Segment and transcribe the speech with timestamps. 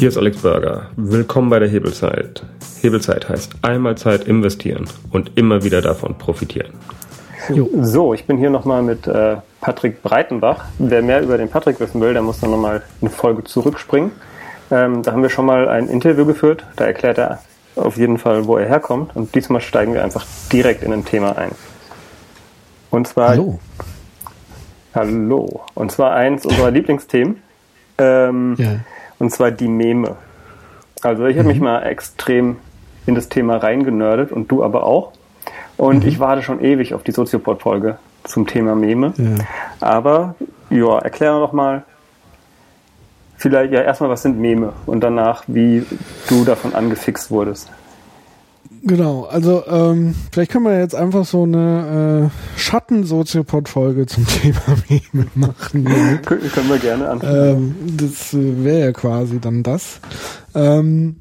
[0.00, 0.86] Hier ist Alex Burger.
[0.96, 2.42] Willkommen bei der Hebelzeit.
[2.80, 6.70] Hebelzeit heißt einmal Zeit investieren und immer wieder davon profitieren.
[7.82, 10.64] So, ich bin hier nochmal mit äh, Patrick Breitenbach.
[10.78, 14.12] Wer mehr über den Patrick wissen will, der muss dann nochmal eine Folge zurückspringen.
[14.70, 16.64] Ähm, da haben wir schon mal ein Interview geführt.
[16.76, 17.40] Da erklärt er
[17.76, 19.14] auf jeden Fall, wo er herkommt.
[19.14, 21.50] Und diesmal steigen wir einfach direkt in ein Thema ein.
[22.88, 23.28] Und zwar.
[23.28, 23.58] Hallo.
[24.94, 25.60] Hallo.
[25.74, 27.42] Und zwar eins unserer Lieblingsthemen.
[27.98, 28.76] Ähm, ja.
[29.20, 30.16] Und zwar die Meme.
[31.02, 31.52] Also ich habe mhm.
[31.52, 32.56] mich mal extrem
[33.06, 35.12] in das Thema reingenördet und du aber auch.
[35.76, 36.08] Und mhm.
[36.08, 39.14] ich warte schon ewig auf die Soziopod-Folge zum Thema Meme.
[39.16, 39.44] Ja.
[39.80, 40.34] Aber,
[40.68, 41.84] ja, erklär doch mal,
[43.36, 45.86] vielleicht, ja, erstmal, was sind Meme und danach, wie
[46.28, 47.70] du davon angefixt wurdest.
[48.82, 55.26] Genau, also ähm, vielleicht können wir jetzt einfach so eine äh, Schatten-Soziopod-Folge zum Thema Meme
[55.34, 55.84] machen.
[56.22, 57.74] können wir gerne anfangen.
[57.78, 60.00] Ähm, das äh, wäre ja quasi dann das.
[60.54, 61.16] Ähm,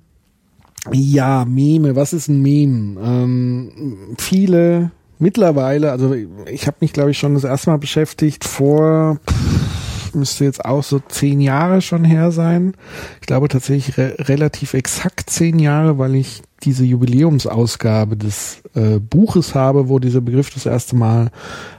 [0.91, 2.99] ja, Meme, was ist ein Meme?
[3.01, 6.15] Ähm, viele mittlerweile, also
[6.49, 9.78] ich habe mich glaube ich schon das erste Mal beschäftigt vor pff,
[10.15, 12.73] müsste jetzt auch so zehn Jahre schon her sein.
[13.21, 19.55] Ich glaube tatsächlich re relativ exakt zehn Jahre, weil ich diese Jubiläumsausgabe des äh, Buches
[19.55, 21.31] habe, wo dieser Begriff das erste Mal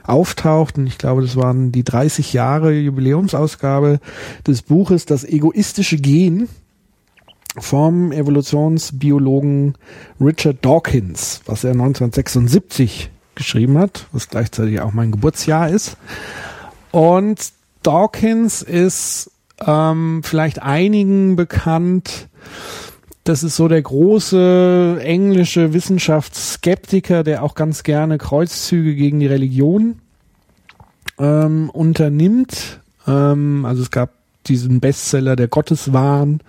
[0.03, 0.77] auftaucht.
[0.77, 3.99] Und ich glaube, das waren die 30 Jahre Jubiläumsausgabe
[4.47, 6.49] des Buches Das egoistische Gen
[7.57, 9.75] vom Evolutionsbiologen
[10.19, 15.97] Richard Dawkins, was er 1976 geschrieben hat, was gleichzeitig auch mein Geburtsjahr ist.
[16.91, 17.51] Und
[17.83, 19.31] Dawkins ist
[19.65, 22.27] ähm, vielleicht einigen bekannt.
[23.23, 29.99] Das ist so der große englische Wissenschaftsskeptiker, der auch ganz gerne Kreuzzüge gegen die Religion
[31.19, 32.79] ähm, unternimmt.
[33.07, 34.11] Ähm, also es gab
[34.47, 36.41] diesen Bestseller der Gotteswahn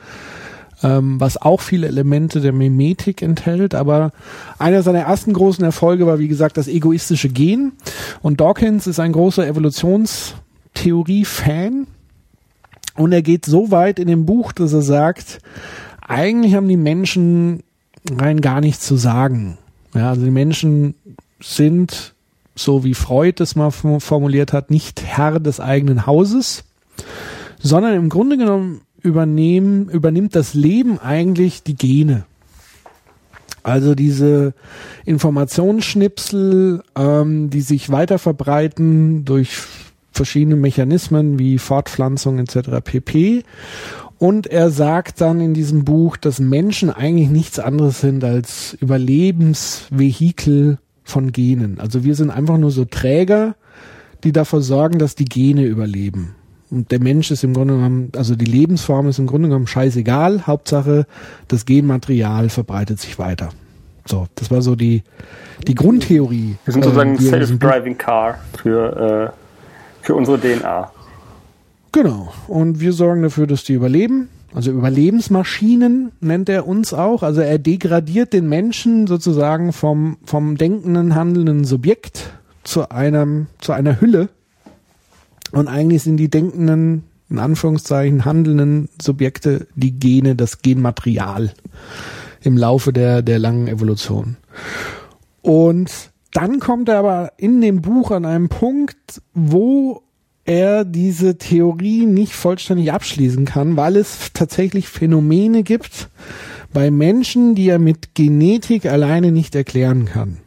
[0.83, 3.75] ähm, was auch viele Elemente der Mimetik enthält.
[3.75, 4.11] Aber
[4.59, 7.73] einer seiner ersten großen Erfolge war, wie gesagt, das egoistische Gen.
[8.21, 9.47] Und Dawkins ist ein großer
[10.75, 11.87] Evolutionstheorie-Fan.
[12.97, 15.39] Und er geht so weit in dem Buch, dass er sagt,
[16.07, 17.63] eigentlich haben die Menschen
[18.11, 19.57] rein gar nichts zu sagen.
[19.95, 20.95] Ja, also die Menschen
[21.41, 22.15] sind,
[22.55, 26.65] so wie Freud das mal formuliert hat, nicht Herr des eigenen Hauses,
[27.59, 32.25] sondern im Grunde genommen übernehmen, übernimmt das Leben eigentlich die Gene.
[33.63, 34.55] Also diese
[35.05, 39.63] Informationsschnipsel, ähm, die sich weiter verbreiten durch
[40.13, 42.81] verschiedene Mechanismen wie Fortpflanzung etc.
[42.83, 43.45] pp.
[44.19, 50.79] Und er sagt dann in diesem Buch, dass Menschen eigentlich nichts anderes sind als Überlebensvehikel
[51.03, 51.81] von Genen.
[51.81, 53.57] Also wir sind einfach nur so Träger,
[54.23, 56.37] die dafür sorgen, dass die Gene überleben.
[56.71, 60.47] Und der Mensch ist im Grunde genommen, also die Lebensform ist im Grunde genommen scheißegal.
[60.47, 61.07] Hauptsache,
[61.49, 63.51] das Genmaterial verbreitet sich weiter.
[64.07, 65.03] So, das war so die,
[65.67, 66.57] die Grundtheorie.
[66.65, 69.42] Wir sind sozusagen äh, ein Self-Driving Car für, äh,
[70.03, 70.93] für unsere DNA.
[71.93, 72.33] Genau.
[72.49, 74.29] Und wir sorgen dafür, dass die überleben.
[74.55, 77.23] Also Überlebensmaschinen nennt er uns auch.
[77.23, 82.31] Also er degradiert den Menschen sozusagen vom, vom denkenden, handelnden Subjekt
[82.63, 84.29] zu einem, zu einer Hülle,
[85.53, 91.53] und eigentlich sind die denkenden, in Anführungszeichen, handelnden Subjekte die Gene, das Genmaterial
[92.41, 94.37] im Laufe der, der langen Evolution.
[95.43, 100.03] Und dann kommt er aber in dem Buch an einem Punkt, wo
[100.45, 106.09] er diese Theorie nicht vollständig abschließen kann, weil es tatsächlich Phänomene gibt
[106.73, 110.39] bei Menschen, die er mit Genetik alleine nicht erklären kann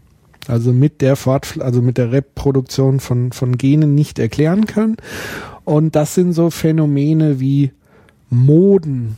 [0.47, 4.97] also mit der Fort, also mit der Reproduktion von, von Genen nicht erklären kann.
[5.63, 7.71] Und das sind so Phänomene wie
[8.29, 9.17] Moden,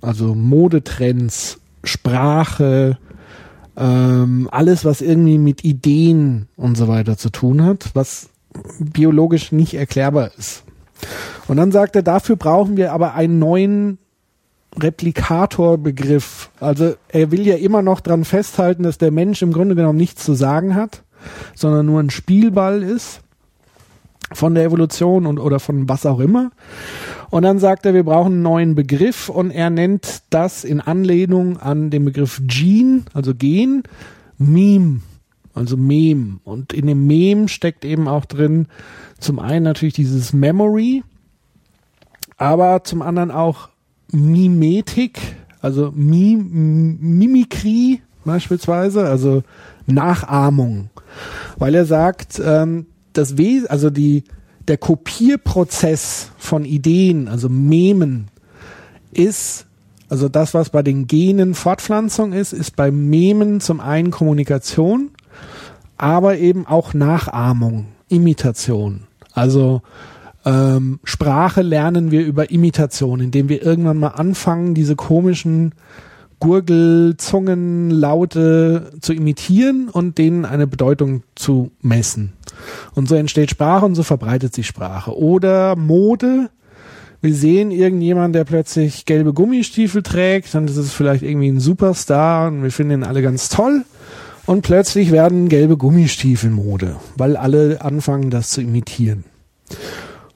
[0.00, 2.98] also Modetrends, Sprache,
[3.78, 8.28] ähm, alles, was irgendwie mit Ideen und so weiter zu tun hat, was
[8.80, 10.64] biologisch nicht erklärbar ist.
[11.46, 13.98] Und dann sagt er, dafür brauchen wir aber einen neuen
[14.76, 16.50] Replikator-Begriff.
[16.60, 20.24] Also er will ja immer noch dran festhalten, dass der Mensch im Grunde genommen nichts
[20.24, 21.04] zu sagen hat,
[21.54, 23.20] sondern nur ein Spielball ist
[24.32, 26.50] von der Evolution und oder von was auch immer.
[27.30, 31.58] Und dann sagt er, wir brauchen einen neuen Begriff und er nennt das in Anlehnung
[31.58, 33.82] an den Begriff Gene, also Gen,
[34.38, 35.00] Meme,
[35.54, 36.40] also Meme.
[36.44, 38.66] Und in dem Meme steckt eben auch drin
[39.18, 41.02] zum einen natürlich dieses Memory,
[42.36, 43.68] aber zum anderen auch
[44.12, 45.18] Mimetik,
[45.60, 49.42] also Mim Mimikrie beispielsweise, also
[49.86, 50.90] Nachahmung,
[51.56, 52.86] weil er sagt, ähm,
[53.18, 54.24] das We also die
[54.68, 58.28] der Kopierprozess von Ideen, also Memen,
[59.12, 59.64] ist
[60.10, 65.10] Also das, was bei den Genen Fortpflanzung ist, ist bei Memen zum einen Kommunikation,
[65.98, 69.02] aber eben auch Nachahmung, Imitation.
[69.34, 69.82] Also
[70.46, 75.74] ähm, Sprache lernen wir über Imitation, indem wir irgendwann mal anfangen, diese komischen
[76.40, 82.32] Gurgelzungenlaute zu imitieren und denen eine Bedeutung zu messen.
[82.94, 85.16] Und so entsteht Sprache und so verbreitet sich Sprache.
[85.16, 86.50] Oder Mode.
[87.20, 92.48] Wir sehen irgendjemand, der plötzlich gelbe Gummistiefel trägt, dann ist es vielleicht irgendwie ein Superstar
[92.48, 93.84] und wir finden ihn alle ganz toll.
[94.46, 99.24] Und plötzlich werden gelbe Gummistiefel Mode, weil alle anfangen, das zu imitieren.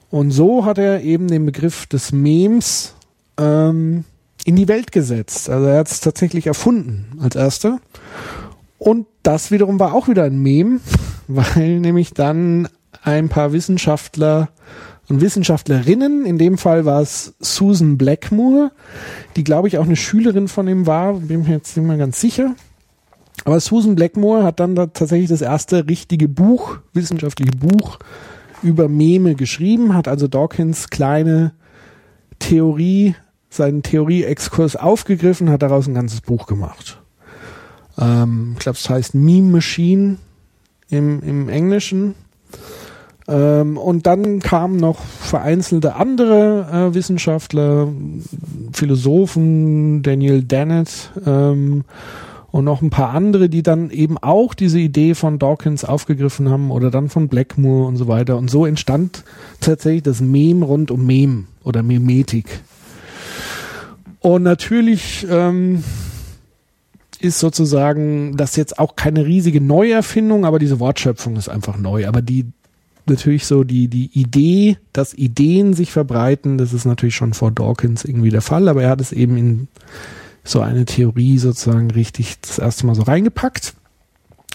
[0.09, 2.93] Und so hat er eben den Begriff des Memes
[3.39, 4.03] ähm,
[4.45, 5.49] in die Welt gesetzt.
[5.49, 7.79] Also er hat es tatsächlich erfunden als erster.
[8.77, 10.81] Und das wiederum war auch wieder ein Mem,
[11.27, 12.67] weil nämlich dann
[13.01, 14.49] ein paar Wissenschaftler
[15.09, 18.71] und Wissenschaftlerinnen, in dem Fall war es Susan Blackmore,
[19.35, 22.21] die glaube ich auch eine Schülerin von ihm war, bin mir jetzt nicht mehr ganz
[22.21, 22.55] sicher.
[23.45, 27.99] Aber Susan Blackmore hat dann da tatsächlich das erste richtige Buch, wissenschaftliche Buch
[28.61, 31.53] über Meme geschrieben, hat also Dawkins kleine
[32.39, 33.15] Theorie,
[33.49, 37.02] seinen Theorie-Exkurs aufgegriffen, hat daraus ein ganzes Buch gemacht.
[37.99, 40.17] Ähm, ich glaube, es heißt Meme Machine
[40.89, 42.15] im, im Englischen.
[43.27, 47.87] Ähm, und dann kamen noch vereinzelte andere äh, Wissenschaftler,
[48.73, 51.85] Philosophen, Daniel Dennett ähm,
[52.51, 56.69] und noch ein paar andere, die dann eben auch diese Idee von Dawkins aufgegriffen haben
[56.69, 58.37] oder dann von Blackmore und so weiter.
[58.37, 59.23] Und so entstand
[59.61, 62.61] tatsächlich das Mem rund um Mem oder Memetik.
[64.19, 65.83] Und natürlich ähm,
[67.23, 72.07] ist sozusagen das jetzt auch keine riesige Neuerfindung, aber diese Wortschöpfung ist einfach neu.
[72.07, 72.51] Aber die
[73.05, 78.03] natürlich so die die Idee, dass Ideen sich verbreiten, das ist natürlich schon vor Dawkins
[78.03, 79.67] irgendwie der Fall, aber er hat es eben in
[80.43, 83.73] so eine Theorie sozusagen richtig das erste Mal so reingepackt.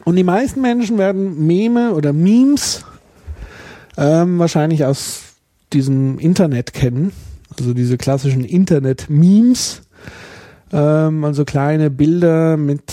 [0.04, 2.84] Und die meisten Menschen werden Meme oder Memes
[3.96, 5.22] ähm, wahrscheinlich aus
[5.72, 7.12] diesem Internet kennen,
[7.58, 9.87] also diese klassischen Internet-Memes,
[10.72, 12.92] ähm, also kleine Bilder mit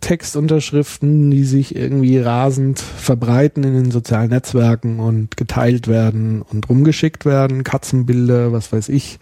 [0.00, 7.24] Textunterschriften, die sich irgendwie rasend verbreiten in den sozialen Netzwerken und geteilt werden und rumgeschickt
[7.24, 9.18] werden, Katzenbilder, was weiß ich,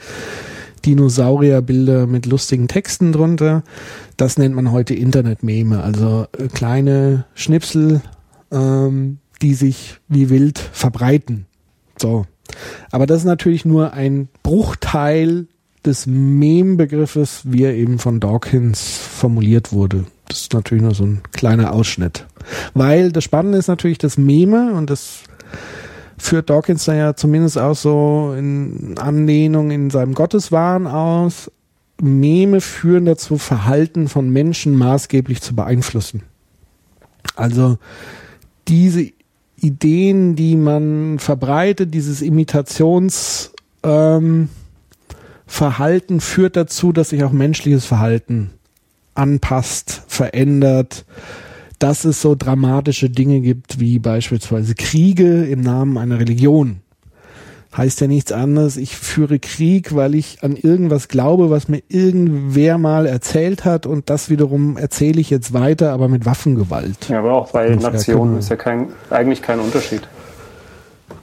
[0.85, 3.63] Dinosaurierbilder mit lustigen Texten drunter.
[4.17, 8.01] Das nennt man heute Internet-Meme, also äh, kleine Schnipsel,
[8.51, 11.47] ähm, die sich wie wild verbreiten.
[11.99, 12.27] So.
[12.91, 15.47] Aber das ist natürlich nur ein Bruchteil
[15.85, 20.05] des Meme-Begriffes, wie er eben von Dawkins formuliert wurde.
[20.29, 22.27] Das ist natürlich nur so ein kleiner Ausschnitt.
[22.75, 25.21] Weil das Spannende ist natürlich das Meme und das
[26.19, 31.51] führt Dawkins da ja zumindest auch so in Anlehnung in seinem Gotteswahn aus.
[32.01, 36.23] Meme führen dazu, Verhalten von Menschen maßgeblich zu beeinflussen.
[37.35, 37.79] Also
[38.69, 39.11] diese
[39.57, 44.49] Ideen, die man verbreitet, dieses Imitationsverhalten ähm,
[45.49, 48.51] führt dazu, dass sich auch menschliches Verhalten
[49.15, 51.05] anpasst, verändert,
[51.79, 56.81] dass es so dramatische Dinge gibt wie beispielsweise Kriege im Namen einer Religion.
[57.77, 62.79] Heißt ja nichts anderes, ich führe Krieg, weil ich an irgendwas glaube, was mir irgendwer
[62.79, 67.09] mal erzählt hat und das wiederum erzähle ich jetzt weiter, aber mit Waffengewalt.
[67.09, 70.01] Ja, aber auch bei Nationen ist ja kein, eigentlich kein Unterschied.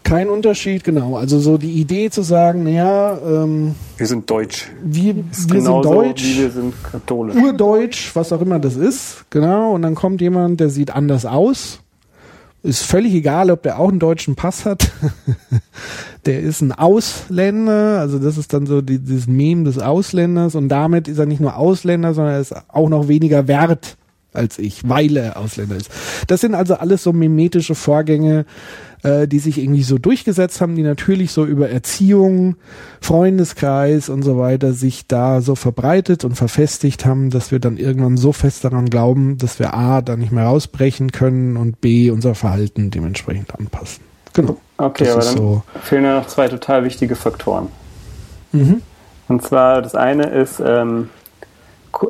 [0.04, 1.18] Kein Unterschied, genau.
[1.18, 4.72] Also so die Idee zu sagen, naja, ähm, wir sind deutsch.
[4.84, 6.24] Wir, wir sind deutsch.
[6.24, 7.36] Wie wir sind katholisch.
[7.36, 9.74] Urdeutsch, was auch immer das ist, genau.
[9.74, 11.80] Und dann kommt jemand, der sieht anders aus.
[12.62, 14.92] Ist völlig egal, ob der auch einen deutschen Pass hat.
[16.26, 20.70] der ist ein Ausländer, also das ist dann so die, dieses Meme des Ausländers und
[20.70, 23.98] damit ist er nicht nur Ausländer, sondern er ist auch noch weniger wert
[24.34, 25.90] als ich, weil er Ausländer ist.
[26.28, 28.46] Das sind also alles so mimetische Vorgänge,
[29.06, 32.56] äh, die sich irgendwie so durchgesetzt haben, die natürlich so über Erziehung,
[33.02, 38.18] Freundeskreis und so weiter sich da so verbreitet und verfestigt haben, dass wir dann irgendwann
[38.18, 42.34] so fest daran glauben, dass wir A, da nicht mehr rausbrechen können und B, unser
[42.34, 44.04] Verhalten dementsprechend anpassen.
[44.34, 44.58] Genau.
[44.78, 45.64] Okay, aber dann so.
[45.84, 47.68] fehlen ja noch zwei total wichtige Faktoren.
[48.52, 48.82] Mhm.
[49.28, 51.10] Und zwar das eine ist ähm,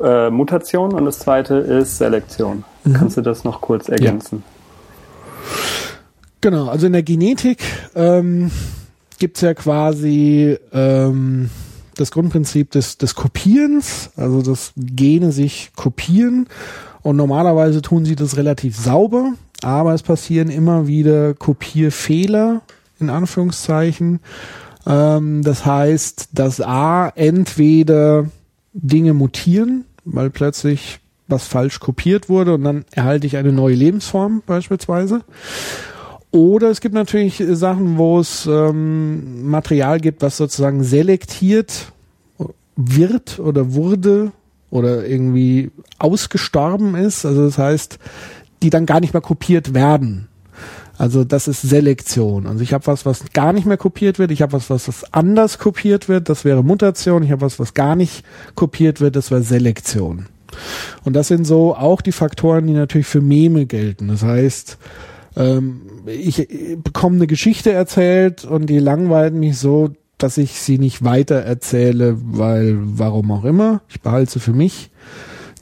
[0.02, 2.64] äh, Mutation und das zweite ist Selektion.
[2.84, 2.94] Mhm.
[2.94, 4.42] Kannst du das noch kurz ergänzen?
[4.46, 4.52] Ja.
[6.46, 7.58] Genau, also in der Genetik
[7.96, 8.52] ähm,
[9.18, 11.50] gibt es ja quasi ähm,
[11.96, 16.46] das Grundprinzip des, des Kopierens, also dass Gene sich kopieren
[17.02, 22.60] und normalerweise tun sie das relativ sauber, aber es passieren immer wieder Kopierfehler
[23.00, 24.20] in Anführungszeichen.
[24.86, 28.30] Ähm, das heißt, dass A entweder
[28.72, 34.44] Dinge mutieren, weil plötzlich was falsch kopiert wurde und dann erhalte ich eine neue Lebensform
[34.46, 35.22] beispielsweise.
[36.30, 41.92] Oder es gibt natürlich Sachen, wo es ähm, Material gibt, was sozusagen selektiert
[42.76, 44.32] wird oder wurde
[44.70, 47.24] oder irgendwie ausgestorben ist.
[47.24, 47.98] Also das heißt,
[48.62, 50.28] die dann gar nicht mehr kopiert werden.
[50.98, 52.46] Also das ist Selektion.
[52.46, 54.30] Also ich habe was, was gar nicht mehr kopiert wird.
[54.30, 56.28] Ich habe was, was, was anders kopiert wird.
[56.28, 57.22] Das wäre Mutation.
[57.22, 59.16] Ich habe was, was gar nicht kopiert wird.
[59.16, 60.26] Das wäre Selektion.
[61.04, 64.08] Und das sind so auch die Faktoren, die natürlich für Meme gelten.
[64.08, 64.78] Das heißt,
[65.36, 66.48] ähm, ich
[66.82, 72.16] bekomme eine Geschichte erzählt und die langweilt mich so, dass ich sie nicht weiter erzähle,
[72.18, 73.82] weil warum auch immer.
[73.88, 74.90] Ich behalte sie für mich.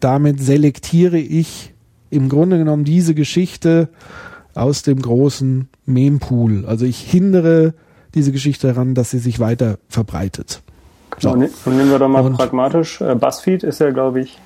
[0.00, 1.74] Damit selektiere ich
[2.10, 3.88] im Grunde genommen diese Geschichte
[4.54, 6.64] aus dem großen Mempool.
[6.66, 7.74] Also ich hindere
[8.14, 10.62] diese Geschichte daran, dass sie sich weiter verbreitet.
[11.18, 11.30] So.
[11.30, 13.00] Und nehmen wir doch mal und, pragmatisch.
[13.00, 14.38] Äh, Buzzfeed ist ja, glaube ich,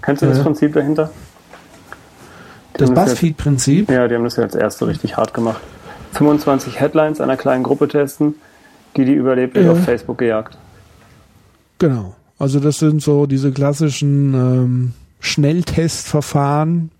[0.00, 1.10] kennst du das äh, Prinzip dahinter?
[2.74, 3.90] Das Buzzfeed-Prinzip?
[3.90, 5.60] Ja, die haben das ja als erste richtig hart gemacht.
[6.12, 8.34] 25 Headlines einer kleinen Gruppe testen,
[8.96, 9.72] die die überlebt wird, ja.
[9.72, 10.56] auf Facebook gejagt.
[11.78, 12.14] Genau.
[12.38, 16.90] Also das sind so diese klassischen ähm, Schnelltestverfahren,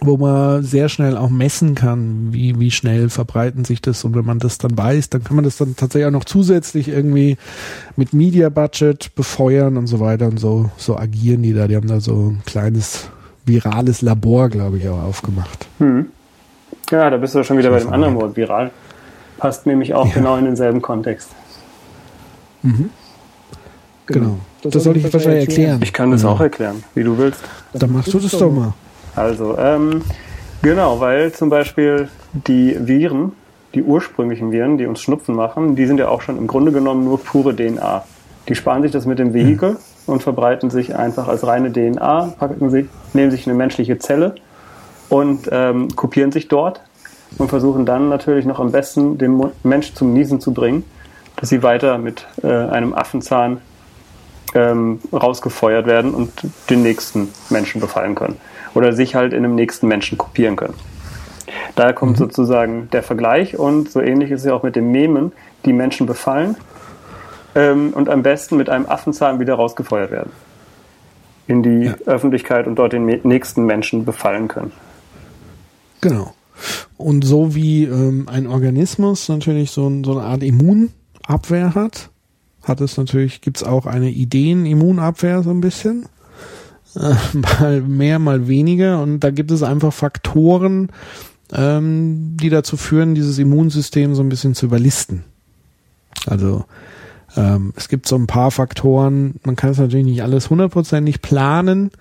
[0.00, 4.04] wo man sehr schnell auch messen kann, wie, wie schnell verbreiten sich das.
[4.04, 6.88] Und wenn man das dann weiß, dann kann man das dann tatsächlich auch noch zusätzlich
[6.88, 7.36] irgendwie
[7.96, 11.68] mit Media Budget befeuern und so weiter und so, so agieren die da.
[11.68, 13.10] Die haben da so ein kleines
[13.48, 15.66] virales Labor, glaube ich, auch aufgemacht.
[15.78, 16.06] Hm.
[16.90, 18.70] Ja, da bist du schon wieder bei dem anderen Wort, viral.
[19.38, 20.14] Passt nämlich auch ja.
[20.14, 21.28] genau in denselben Kontext.
[22.62, 22.90] Mhm.
[24.06, 24.38] Genau.
[24.62, 25.80] Das, das soll ich wahrscheinlich erklären.
[25.82, 26.30] Ich kann das ja.
[26.30, 27.40] auch erklären, wie du willst.
[27.72, 28.72] Dann machst du das doch mal.
[29.14, 30.02] Also, ähm,
[30.62, 33.32] genau, weil zum Beispiel die Viren,
[33.74, 37.04] die ursprünglichen Viren, die uns Schnupfen machen, die sind ja auch schon im Grunde genommen
[37.04, 38.04] nur pure DNA.
[38.48, 39.78] Die sparen sich das mit dem Vehikel mhm.
[40.08, 44.34] Und verbreiten sich einfach als reine DNA, packen sich, nehmen sich eine menschliche Zelle
[45.08, 46.80] und ähm, kopieren sich dort
[47.36, 50.84] und versuchen dann natürlich noch am besten den Mensch zum Niesen zu bringen,
[51.36, 53.60] dass sie weiter mit äh, einem Affenzahn
[54.54, 56.30] ähm, rausgefeuert werden und
[56.70, 58.38] den nächsten Menschen befallen können
[58.74, 60.74] oder sich halt in einem nächsten Menschen kopieren können.
[61.76, 62.16] Daher kommt mhm.
[62.16, 65.32] sozusagen der Vergleich und so ähnlich ist es ja auch mit den Memen,
[65.64, 66.56] die Menschen befallen
[67.54, 70.30] ähm, und am besten mit einem Affenzahn wieder rausgefeuert werden
[71.48, 71.94] in die ja.
[72.06, 74.70] Öffentlichkeit und dort den nächsten Menschen befallen können.
[76.00, 76.34] Genau.
[76.96, 82.10] Und so wie ähm, ein Organismus natürlich so, so eine Art Immunabwehr hat,
[82.62, 86.06] hat es natürlich, gibt es auch eine Ideen-Immunabwehr so ein bisschen.
[86.96, 87.14] Äh,
[87.60, 89.00] mal mehr, mal weniger.
[89.02, 90.90] Und da gibt es einfach Faktoren,
[91.52, 95.24] ähm, die dazu führen, dieses Immunsystem so ein bisschen zu überlisten.
[96.26, 96.64] Also
[97.38, 101.92] ähm, es gibt so ein paar Faktoren, man kann es natürlich nicht alles hundertprozentig planen,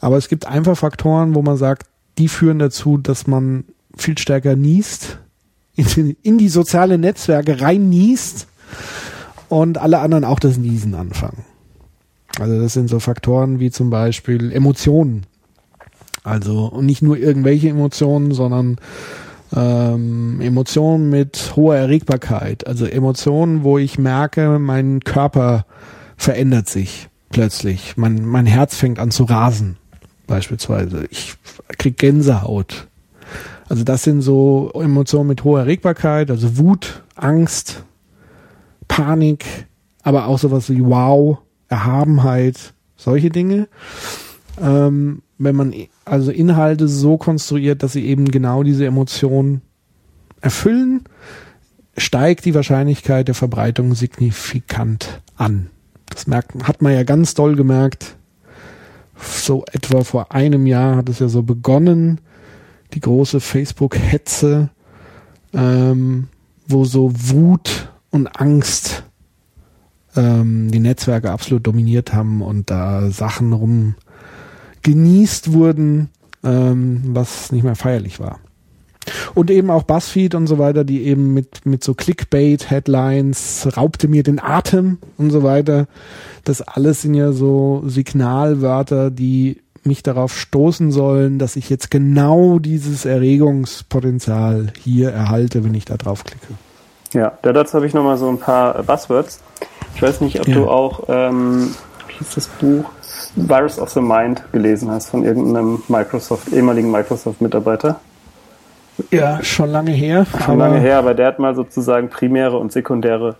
[0.00, 4.56] aber es gibt einfach Faktoren, wo man sagt, die führen dazu, dass man viel stärker
[4.56, 5.18] niest,
[5.76, 8.46] in, in die soziale Netzwerke rein niest
[9.50, 11.44] und alle anderen auch das Niesen anfangen.
[12.38, 15.26] Also das sind so Faktoren wie zum Beispiel Emotionen.
[16.24, 18.78] Also und nicht nur irgendwelche Emotionen, sondern
[19.54, 22.66] ähm, Emotionen mit hoher Erregbarkeit.
[22.66, 25.66] Also Emotionen, wo ich merke, mein Körper
[26.16, 27.96] verändert sich plötzlich.
[27.96, 29.76] Mein, mein Herz fängt an zu rasen,
[30.26, 31.06] beispielsweise.
[31.10, 31.34] Ich
[31.78, 32.88] krieg Gänsehaut.
[33.68, 37.84] Also das sind so Emotionen mit hoher Erregbarkeit, also Wut, Angst,
[38.88, 39.44] Panik,
[40.02, 41.38] aber auch sowas wie Wow,
[41.68, 43.68] Erhabenheit, solche Dinge.
[44.60, 45.72] Ähm, wenn man
[46.10, 49.62] also Inhalte so konstruiert, dass sie eben genau diese Emotionen
[50.40, 51.04] erfüllen,
[51.96, 55.70] steigt die Wahrscheinlichkeit der Verbreitung signifikant an.
[56.06, 58.16] Das merkt, hat man ja ganz doll gemerkt.
[59.22, 62.20] So etwa vor einem Jahr hat es ja so begonnen,
[62.92, 64.70] die große Facebook-Hetze,
[65.52, 66.26] ähm,
[66.66, 69.04] wo so Wut und Angst
[70.16, 73.94] ähm, die Netzwerke absolut dominiert haben und da Sachen rum
[74.82, 76.10] genießt wurden,
[76.44, 78.38] ähm, was nicht mehr feierlich war.
[79.34, 84.22] Und eben auch Buzzfeed und so weiter, die eben mit, mit so Clickbait-Headlines, raubte mir
[84.22, 85.86] den Atem und so weiter.
[86.44, 92.58] Das alles sind ja so Signalwörter, die mich darauf stoßen sollen, dass ich jetzt genau
[92.58, 96.48] dieses Erregungspotenzial hier erhalte, wenn ich da draufklicke.
[97.12, 99.40] Ja, dazu habe ich nochmal so ein paar Buzzwords.
[99.94, 100.54] Ich weiß nicht, ob ja.
[100.54, 101.74] du auch, ähm,
[102.06, 102.84] wie hieß das Buch?
[103.36, 108.00] Virus of the Mind gelesen hast von irgendeinem Microsoft, ehemaligen Microsoft-Mitarbeiter.
[109.10, 110.26] Ja, schon lange her.
[110.44, 113.36] Schon lange her, aber der hat mal sozusagen primäre und sekundäre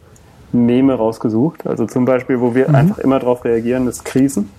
[0.52, 1.66] Meme rausgesucht.
[1.66, 2.74] Also zum Beispiel, wo wir mhm.
[2.74, 4.50] einfach immer darauf reagieren, ist Krisen.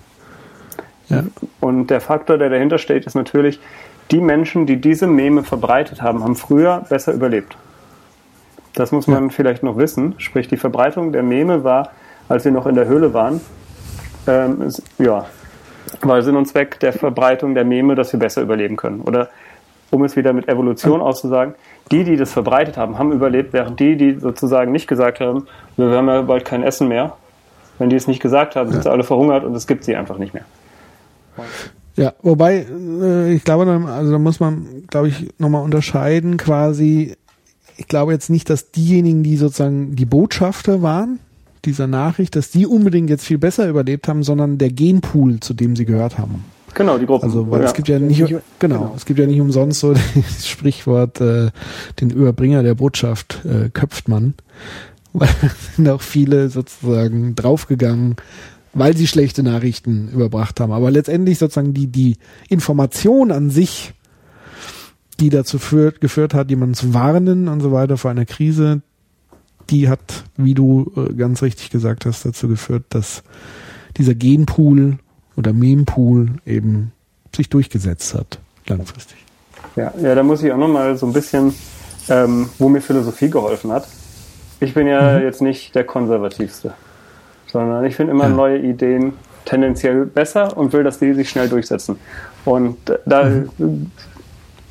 [1.10, 1.24] Ja.
[1.60, 3.60] Und der Faktor, der dahinter steht, ist natürlich,
[4.12, 7.58] die Menschen, die diese Meme verbreitet haben, haben früher besser überlebt.
[8.74, 9.30] Das muss man ja.
[9.30, 10.16] vielleicht noch wissen.
[10.18, 11.90] Sprich, die Verbreitung der Meme war,
[12.30, 13.42] als wir noch in der Höhle waren,
[14.28, 15.26] ähm, ist, ja,
[16.02, 19.02] war Sinn und Zweck der Verbreitung der Meme, dass wir besser überleben können.
[19.02, 19.30] Oder
[19.90, 21.54] um es wieder mit Evolution auszusagen,
[21.92, 25.90] die, die das verbreitet haben, haben überlebt, während die, die sozusagen nicht gesagt haben, wir
[25.90, 27.18] haben ja bald kein Essen mehr,
[27.78, 30.18] wenn die es nicht gesagt haben, sind sie alle verhungert und es gibt sie einfach
[30.18, 30.46] nicht mehr.
[31.96, 32.66] Ja, wobei,
[33.02, 37.16] äh, ich glaube, also da muss man, glaube ich, nochmal unterscheiden, quasi,
[37.76, 41.20] ich glaube jetzt nicht, dass diejenigen, die sozusagen die Botschafter waren,
[41.66, 45.76] dieser Nachricht, dass die unbedingt jetzt viel besser überlebt haben, sondern der Genpool, zu dem
[45.76, 46.44] sie gehört haben.
[46.74, 47.26] Genau, die Gruppen.
[47.26, 47.68] Also, weil ja.
[47.68, 51.52] es gibt ja nicht, genau, genau, es gibt ja nicht umsonst so das Sprichwort, äh,
[52.00, 54.34] den Überbringer der Botschaft äh, köpft man.
[55.14, 55.30] Weil
[55.76, 58.16] sind auch viele sozusagen draufgegangen,
[58.74, 60.72] weil sie schlechte Nachrichten überbracht haben.
[60.72, 62.16] Aber letztendlich sozusagen die, die
[62.48, 63.94] Information an sich,
[65.20, 68.84] die dazu führt, geführt hat, jemanden zu warnen und so weiter vor einer Krise,
[69.72, 73.24] die hat, wie du äh, ganz richtig gesagt hast, dazu geführt, dass
[73.98, 74.98] dieser Genpool
[75.38, 76.92] oder Mempool eben
[77.36, 79.18] sich durchgesetzt hat, langfristig.
[79.76, 81.54] Ja, ja, da muss ich auch nochmal so ein bisschen,
[82.10, 83.88] ähm, wo mir Philosophie geholfen hat.
[84.60, 85.24] Ich bin ja mhm.
[85.24, 86.74] jetzt nicht der Konservativste,
[87.48, 88.30] sondern ich finde immer ja.
[88.30, 89.14] neue Ideen
[89.46, 91.96] tendenziell besser und will, dass die sich schnell durchsetzen.
[92.46, 93.92] Und da mhm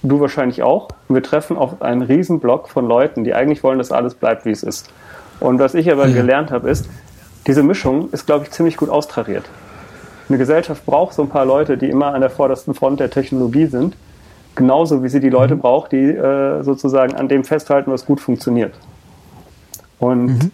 [0.02, 0.88] du wahrscheinlich auch.
[1.08, 4.50] Wir treffen auf einen riesen Block von Leuten, die eigentlich wollen, dass alles bleibt, wie
[4.50, 4.92] es ist.
[5.40, 6.14] Und was ich aber ja.
[6.14, 6.88] gelernt habe, ist,
[7.46, 9.44] diese Mischung ist, glaube ich, ziemlich gut austariert.
[10.28, 13.66] Eine Gesellschaft braucht so ein paar Leute, die immer an der vordersten Front der Technologie
[13.66, 13.96] sind,
[14.54, 15.60] genauso wie sie die Leute mhm.
[15.60, 18.74] braucht, die äh, sozusagen an dem festhalten, was gut funktioniert.
[19.98, 20.50] Und mhm.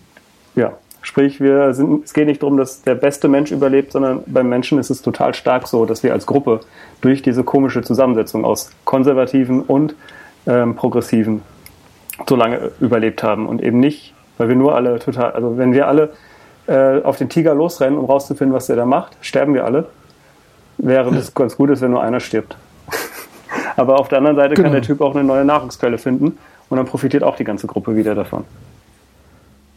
[1.07, 4.81] Sprich, wir sind, es geht nicht darum, dass der beste Mensch überlebt, sondern beim Menschen
[4.81, 6.63] ist es total stark so, dass wir als Gruppe
[7.01, 9.95] durch diese komische Zusammensetzung aus Konservativen und
[10.49, 11.43] ähm, Progressiven
[12.29, 15.87] so lange überlebt haben und eben nicht, weil wir nur alle total, also wenn wir
[15.87, 16.11] alle
[16.67, 19.87] äh, auf den Tiger losrennen, um rauszufinden, was der da macht, sterben wir alle.
[20.77, 22.57] Während es ganz gut ist, wenn nur einer stirbt.
[23.77, 24.67] Aber auf der anderen Seite genau.
[24.67, 26.37] kann der Typ auch eine neue Nahrungsquelle finden
[26.69, 28.43] und dann profitiert auch die ganze Gruppe wieder davon.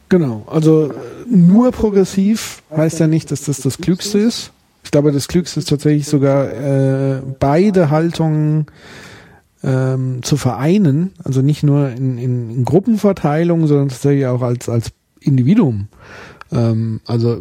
[0.09, 0.91] Genau, also
[1.29, 4.51] nur progressiv heißt ja nicht, dass das das Klügste ist.
[4.83, 8.65] Ich glaube, das Klügste ist tatsächlich sogar äh, beide Haltungen
[9.63, 14.91] ähm, zu vereinen, also nicht nur in, in, in Gruppenverteilung, sondern tatsächlich auch als als
[15.19, 15.87] Individuum.
[16.51, 17.39] Ähm, also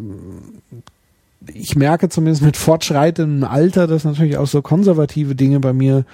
[1.46, 6.05] ich merke zumindest mit fortschreitendem Alter, dass natürlich auch so konservative Dinge bei mir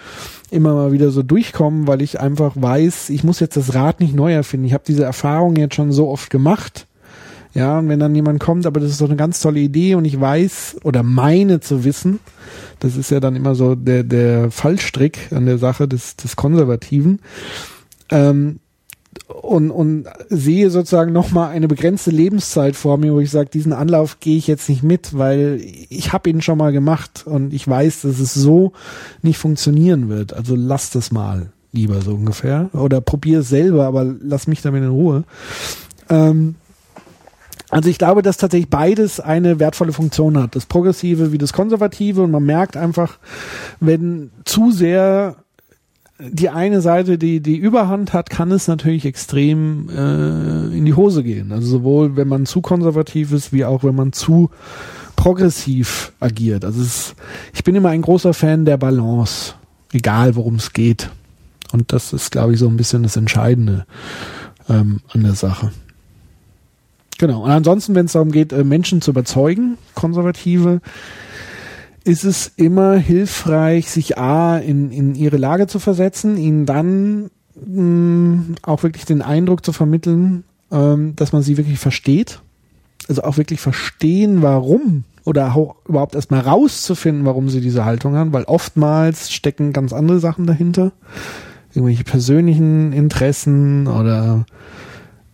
[0.51, 4.15] immer mal wieder so durchkommen, weil ich einfach weiß, ich muss jetzt das Rad nicht
[4.15, 4.67] neu erfinden.
[4.67, 6.87] Ich habe diese Erfahrung jetzt schon so oft gemacht.
[7.55, 10.05] Ja, und wenn dann jemand kommt, aber das ist doch eine ganz tolle Idee und
[10.05, 12.19] ich weiß oder meine zu wissen,
[12.81, 17.21] das ist ja dann immer so der, der Fallstrick an der Sache des, des Konservativen,
[18.11, 18.59] ähm,
[19.29, 24.20] und, und sehe sozusagen nochmal eine begrenzte Lebenszeit vor mir, wo ich sage, diesen Anlauf
[24.20, 28.03] gehe ich jetzt nicht mit, weil ich habe ihn schon mal gemacht und ich weiß,
[28.03, 28.72] dass es so
[29.22, 30.33] nicht funktionieren wird.
[30.33, 32.70] Also lass das mal lieber so ungefähr.
[32.72, 35.24] Oder probier es selber, aber lass mich damit in Ruhe.
[36.09, 36.55] Ähm,
[37.70, 40.55] also ich glaube, dass tatsächlich beides eine wertvolle Funktion hat.
[40.55, 42.22] Das Progressive wie das Konservative.
[42.22, 43.18] Und man merkt einfach,
[43.81, 45.37] wenn zu sehr
[46.18, 51.24] die eine Seite, die die Überhand hat, kann es natürlich extrem äh, in die Hose
[51.24, 51.50] gehen.
[51.50, 54.50] Also sowohl wenn man zu konservativ ist, wie auch wenn man zu
[55.16, 56.64] progressiv agiert.
[56.64, 57.14] Also es,
[57.53, 59.55] ich bin immer ein großer Fan der Balance,
[59.92, 61.11] egal worum es geht.
[61.72, 63.85] Und das ist, glaube ich, so ein bisschen das Entscheidende
[64.68, 65.72] ähm, an der Sache.
[67.18, 67.44] Genau.
[67.44, 70.81] Und ansonsten, wenn es darum geht, äh, Menschen zu überzeugen, Konservative,
[72.05, 77.83] ist es immer hilfreich, sich A, in, in ihre Lage zu versetzen, ihnen dann mh,
[77.83, 82.40] mm, auch wirklich den Eindruck zu vermitteln, ähm, dass man sie wirklich versteht.
[83.09, 88.33] Also auch wirklich verstehen, warum oder auch überhaupt erstmal rauszufinden, warum sie diese Haltung haben,
[88.33, 90.93] weil oftmals stecken ganz andere Sachen dahinter.
[91.75, 94.45] Irgendwelche persönlichen Interessen oder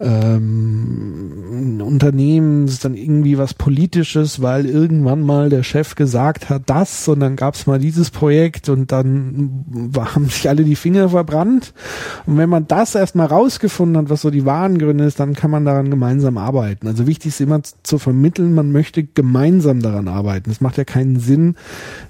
[0.01, 7.07] ähm, Unternehmen ist dann irgendwie was Politisches, weil irgendwann mal der Chef gesagt hat, das
[7.09, 9.65] und dann gab es mal dieses Projekt und dann
[9.99, 11.75] haben sich alle die Finger verbrannt.
[12.27, 15.51] Und wenn man das erstmal rausgefunden hat, was so die wahren Gründe ist, dann kann
[15.51, 16.87] man daran gemeinsam arbeiten.
[16.87, 20.51] Also wichtig ist immer zu vermitteln, man möchte gemeinsam daran arbeiten.
[20.51, 21.57] Es macht ja keinen Sinn,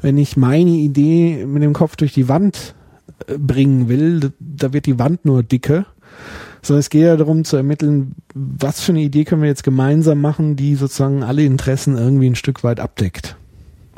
[0.01, 2.75] wenn ich meine Idee mit dem Kopf durch die Wand
[3.27, 5.87] äh, bringen will, da wird die Wand nur dicke
[6.63, 10.21] sondern es geht ja darum zu ermitteln, was für eine Idee können wir jetzt gemeinsam
[10.21, 13.37] machen, die sozusagen alle Interessen irgendwie ein Stück weit abdeckt.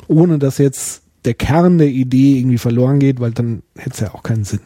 [0.07, 4.13] Ohne dass jetzt der Kern der Idee irgendwie verloren geht, weil dann hätte es ja
[4.13, 4.61] auch keinen Sinn.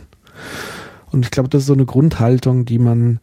[1.11, 3.19] Und ich glaube, das ist so eine Grundhaltung, die man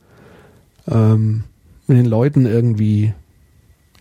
[0.88, 1.44] ähm,
[1.86, 3.12] mit den Leuten irgendwie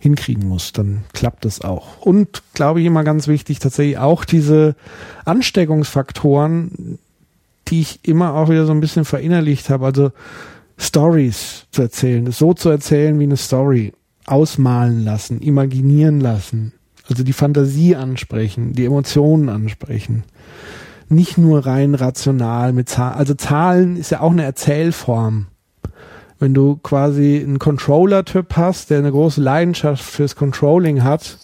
[0.00, 2.00] hinkriegen muss, dann klappt es auch.
[2.00, 4.76] Und glaube ich immer ganz wichtig, tatsächlich auch diese
[5.24, 6.98] Ansteckungsfaktoren,
[7.68, 9.86] die ich immer auch wieder so ein bisschen verinnerlicht habe.
[9.86, 10.12] Also
[10.76, 13.92] Stories zu erzählen, so zu erzählen wie eine Story,
[14.26, 16.72] ausmalen lassen, imaginieren lassen,
[17.08, 20.24] also die Fantasie ansprechen, die Emotionen ansprechen.
[21.08, 23.18] Nicht nur rein rational mit Zahlen.
[23.18, 25.46] Also Zahlen ist ja auch eine Erzählform.
[26.38, 31.38] Wenn du quasi einen Controller-Typ hast, der eine große Leidenschaft fürs Controlling hat,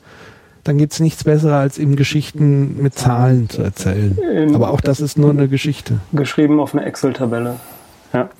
[0.64, 4.54] dann gibt's nichts Besseres, als ihm Geschichten mit Zahlen zu erzählen.
[4.54, 6.00] Aber auch das ist nur eine Geschichte.
[6.12, 7.56] Geschrieben auf eine Excel-Tabelle.
[8.12, 8.30] Ja.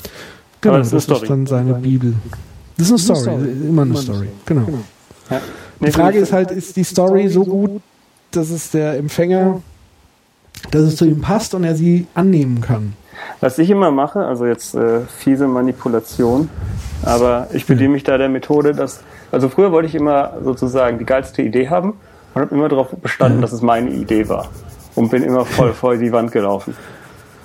[0.60, 2.14] Genau, das, das ist dann seine Bibel.
[2.76, 4.28] Das ist eine Story, immer eine Story.
[4.46, 4.66] Genau.
[5.30, 5.40] Ja.
[5.80, 7.80] Die Frage ist halt, ist die Story so gut,
[8.30, 9.62] dass es der Empfänger,
[10.70, 12.94] dass es zu ihm passt und er sie annehmen kann?
[13.40, 16.48] Was ich immer mache, also jetzt äh, fiese Manipulation,
[17.02, 19.00] aber ich bediene mich da der Methode, dass,
[19.32, 21.94] also früher wollte ich immer sozusagen die geilste Idee haben
[22.34, 24.48] und habe immer darauf bestanden, dass es meine Idee war
[24.94, 26.74] und bin immer voll vor die Wand gelaufen.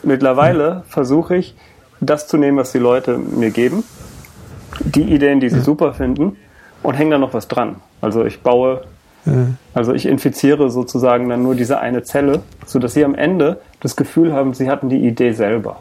[0.04, 1.56] Mittlerweile versuche ich,
[2.00, 3.84] das zu nehmen, was die Leute mir geben,
[4.80, 6.38] die Ideen, die sie super finden
[6.84, 7.78] und hänge da noch was dran.
[8.02, 8.82] Also ich baue,
[9.26, 9.48] ja.
[9.74, 14.34] also ich infiziere sozusagen dann nur diese eine Zelle, sodass sie am Ende das Gefühl
[14.34, 15.78] haben, sie hatten die Idee selber.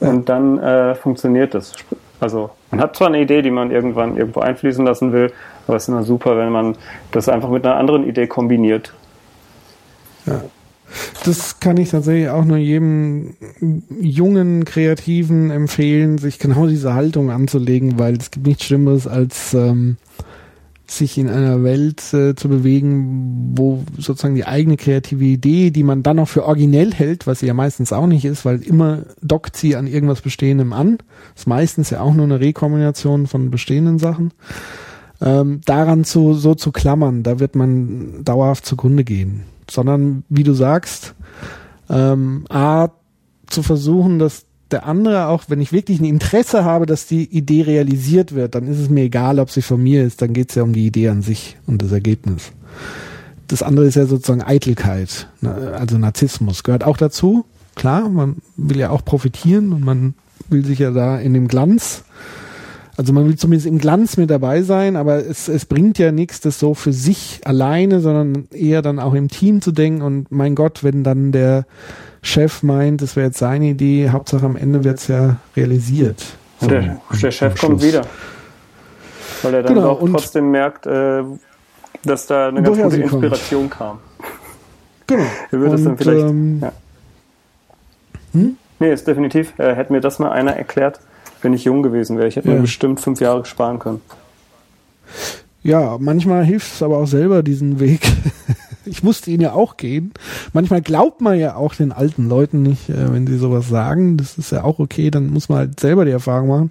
[0.00, 0.08] Ja.
[0.08, 1.74] Und dann äh, funktioniert das.
[2.20, 5.32] Also man hat zwar eine Idee, die man irgendwann irgendwo einfließen lassen will,
[5.66, 6.76] aber es ist immer super, wenn man
[7.12, 8.92] das einfach mit einer anderen Idee kombiniert.
[10.26, 10.42] Ja.
[11.24, 13.34] Das kann ich tatsächlich auch nur jedem
[14.00, 19.96] jungen Kreativen empfehlen, sich genau diese Haltung anzulegen, weil es gibt nichts Schlimmeres als ähm,
[20.90, 26.02] sich in einer Welt äh, zu bewegen, wo sozusagen die eigene kreative Idee, die man
[26.02, 29.56] dann noch für originell hält, was sie ja meistens auch nicht ist, weil immer dockt
[29.56, 30.98] sie an irgendwas Bestehendem an.
[31.36, 34.32] Ist meistens ja auch nur eine Rekombination von bestehenden Sachen.
[35.20, 40.52] Ähm, daran zu, so zu klammern, da wird man dauerhaft zugrunde gehen sondern wie du
[40.52, 41.14] sagst,
[41.88, 42.88] ähm, A,
[43.46, 47.62] zu versuchen, dass der andere auch, wenn ich wirklich ein Interesse habe, dass die Idee
[47.62, 50.54] realisiert wird, dann ist es mir egal, ob sie von mir ist, dann geht es
[50.54, 52.52] ja um die Idee an sich und das Ergebnis.
[53.48, 57.44] Das andere ist ja sozusagen Eitelkeit, ne, also Narzissmus gehört auch dazu.
[57.74, 60.14] Klar, man will ja auch profitieren und man
[60.48, 62.04] will sich ja da in dem Glanz
[63.00, 66.42] also man will zumindest im Glanz mit dabei sein, aber es, es bringt ja nichts,
[66.42, 70.02] das so für sich alleine, sondern eher dann auch im Team zu denken.
[70.02, 71.64] Und mein Gott, wenn dann der
[72.20, 76.22] Chef meint, das wäre jetzt seine Idee, Hauptsache am Ende wird es ja realisiert.
[76.60, 78.02] So, der, der Chef kommt wieder.
[79.40, 81.22] Weil er dann genau, auch trotzdem merkt, äh,
[82.04, 83.72] dass da eine ganz gute Inspiration kommt.
[83.72, 83.98] kam.
[85.06, 85.24] Genau.
[85.50, 86.20] Er würde es dann vielleicht.
[86.20, 86.72] Ähm, ja.
[88.32, 88.56] hm?
[88.78, 89.58] Nee, ist definitiv.
[89.58, 91.00] Äh, hätte mir das mal einer erklärt,
[91.42, 92.28] wenn ich jung gewesen wäre.
[92.28, 92.54] Ich hätte ja.
[92.54, 94.00] mir bestimmt fünf Jahre sparen können.
[95.62, 98.00] Ja, manchmal hilft es aber auch selber diesen Weg.
[98.86, 100.12] ich musste ihn ja auch gehen.
[100.52, 104.16] Manchmal glaubt man ja auch den alten Leuten nicht, äh, wenn sie sowas sagen.
[104.16, 106.68] Das ist ja auch okay, dann muss man halt selber die Erfahrung machen.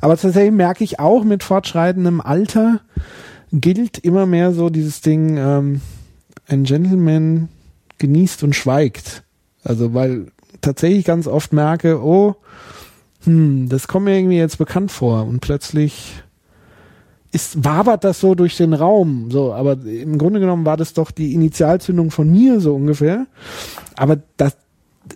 [0.00, 2.80] Aber tatsächlich merke ich auch mit fortschreitendem Alter
[3.52, 5.80] gilt immer mehr so dieses Ding, ähm,
[6.48, 7.48] ein Gentleman
[7.98, 9.22] genießt und schweigt.
[9.64, 10.26] Also weil
[10.60, 12.36] tatsächlich ganz oft merke, oh,
[13.26, 16.22] hm, das kommt mir irgendwie jetzt bekannt vor und plötzlich
[17.32, 21.10] ist, wabert das so durch den Raum, so, aber im Grunde genommen war das doch
[21.10, 23.26] die Initialzündung von mir, so ungefähr.
[23.96, 24.56] Aber das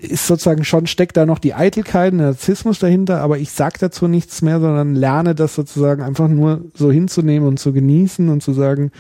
[0.01, 4.07] ist sozusagen schon, steckt da noch die Eitelkeit, der Narzissmus dahinter, aber ich sag dazu
[4.07, 8.53] nichts mehr, sondern lerne das sozusagen einfach nur so hinzunehmen und zu genießen und zu
[8.53, 8.93] sagen,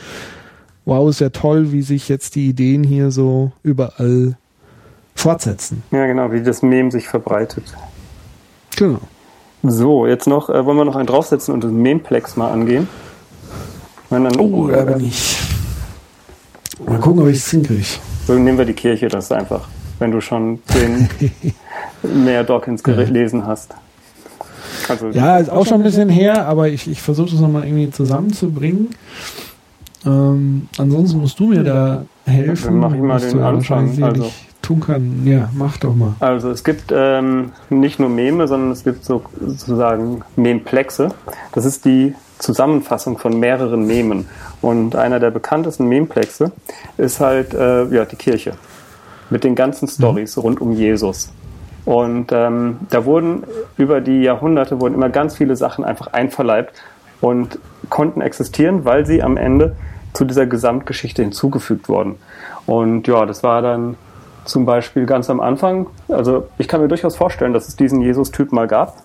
[0.84, 4.36] wow, ist ja toll, wie sich jetzt die Ideen hier so überall
[5.14, 5.82] fortsetzen.
[5.90, 7.64] Ja, genau, wie das Mem sich verbreitet.
[8.76, 9.00] Genau.
[9.62, 12.88] So, jetzt noch, äh, wollen wir noch einen draufsetzen und das Memeplex mal angehen?
[14.09, 15.38] Dann, oh, da bin ich.
[16.87, 17.85] Mal gucken, ob ich es hinkriege.
[18.26, 21.09] So nehmen wir die Kirche, das ist einfach, wenn du schon den
[22.24, 23.74] mehr Dawkins gelesen hast.
[24.88, 27.90] Also, ja, ist auch schon ein bisschen her, aber ich, ich versuche das nochmal irgendwie
[27.90, 28.88] zusammenzubringen.
[30.06, 32.64] Ähm, ansonsten musst du mir da helfen.
[32.64, 34.02] Dann mache ich mal den Anfang.
[34.02, 34.33] Also,
[34.70, 35.26] tun kann.
[35.26, 36.14] Ja, mach doch mal.
[36.20, 41.09] Also es gibt ähm, nicht nur Meme, sondern es gibt so, sozusagen Memplexe.
[41.52, 44.28] Das ist die Zusammenfassung von mehreren Memen.
[44.62, 46.52] Und einer der bekanntesten Memplexe
[46.96, 48.52] ist halt äh, ja, die Kirche.
[49.28, 50.42] Mit den ganzen Stories mhm.
[50.42, 51.33] rund um Jesus.
[51.85, 53.44] Und ähm, da wurden
[53.76, 56.74] über die Jahrhunderte wurden immer ganz viele Sachen einfach einverleibt
[57.20, 59.76] und konnten existieren, weil sie am Ende
[60.12, 62.16] zu dieser Gesamtgeschichte hinzugefügt wurden.
[62.66, 63.96] Und ja, das war dann
[64.44, 65.87] zum Beispiel ganz am Anfang.
[66.09, 68.96] Also ich kann mir durchaus vorstellen, dass es diesen Jesus-Typ mal gab.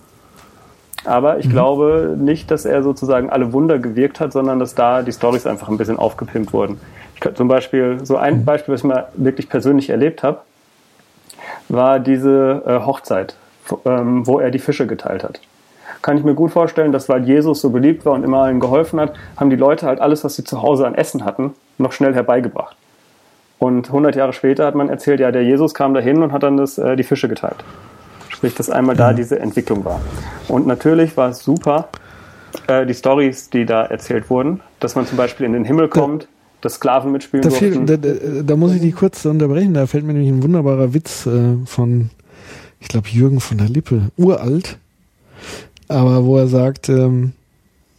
[1.05, 1.51] Aber ich mhm.
[1.51, 5.69] glaube nicht, dass er sozusagen alle Wunder gewirkt hat, sondern dass da die Stories einfach
[5.69, 6.79] ein bisschen aufgepimpt wurden.
[7.13, 8.45] Ich könnte zum Beispiel, so ein mhm.
[8.45, 10.39] Beispiel, was ich mal wirklich persönlich erlebt habe,
[11.69, 13.35] war diese äh, Hochzeit,
[13.85, 15.39] ähm, wo er die Fische geteilt hat.
[16.01, 18.99] Kann ich mir gut vorstellen, dass weil Jesus so beliebt war und immer allen geholfen
[18.99, 22.13] hat, haben die Leute halt alles, was sie zu Hause an Essen hatten, noch schnell
[22.13, 22.75] herbeigebracht.
[23.59, 26.57] Und 100 Jahre später hat man erzählt, ja, der Jesus kam dahin und hat dann
[26.57, 27.63] das, äh, die Fische geteilt.
[28.29, 30.01] Sprich, dass einmal da diese Entwicklung war.
[30.49, 31.89] Und natürlich war es super,
[32.67, 36.27] äh, die Stories, die da erzählt wurden, dass man zum Beispiel in den Himmel kommt,
[36.61, 38.09] dass Sklaven mitspielen da, viel, da, da,
[38.43, 42.09] da, muss ich dich kurz unterbrechen, da fällt mir nämlich ein wunderbarer Witz äh, von,
[42.79, 44.77] ich glaube, Jürgen von der Lippe, uralt,
[45.87, 47.33] aber wo er sagt, ähm,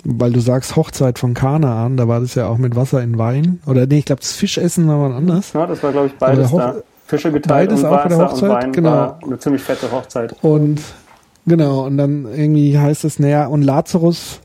[0.06, 3.60] weil du sagst Hochzeit von Kanaan, da war das ja auch mit Wasser in Wein.
[3.66, 5.52] Oder nee, ich glaube, das Fischessen war mal anders.
[5.52, 6.76] Ja, das war, glaube ich, beides da.
[7.06, 8.50] Fische geteilt beides und auch der Hochzeit.
[8.50, 8.90] Wein genau.
[8.90, 10.34] war eine ziemlich fette Hochzeit.
[10.42, 10.80] Und
[11.46, 14.40] genau, und dann irgendwie heißt es, naja, und Lazarus,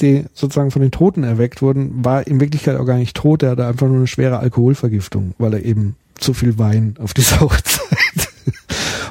[0.00, 3.50] die sozusagen von den Toten erweckt wurden, war in Wirklichkeit auch gar nicht tot, er
[3.50, 8.28] hatte einfach nur eine schwere Alkoholvergiftung, weil er eben zu viel Wein auf dieser Hochzeit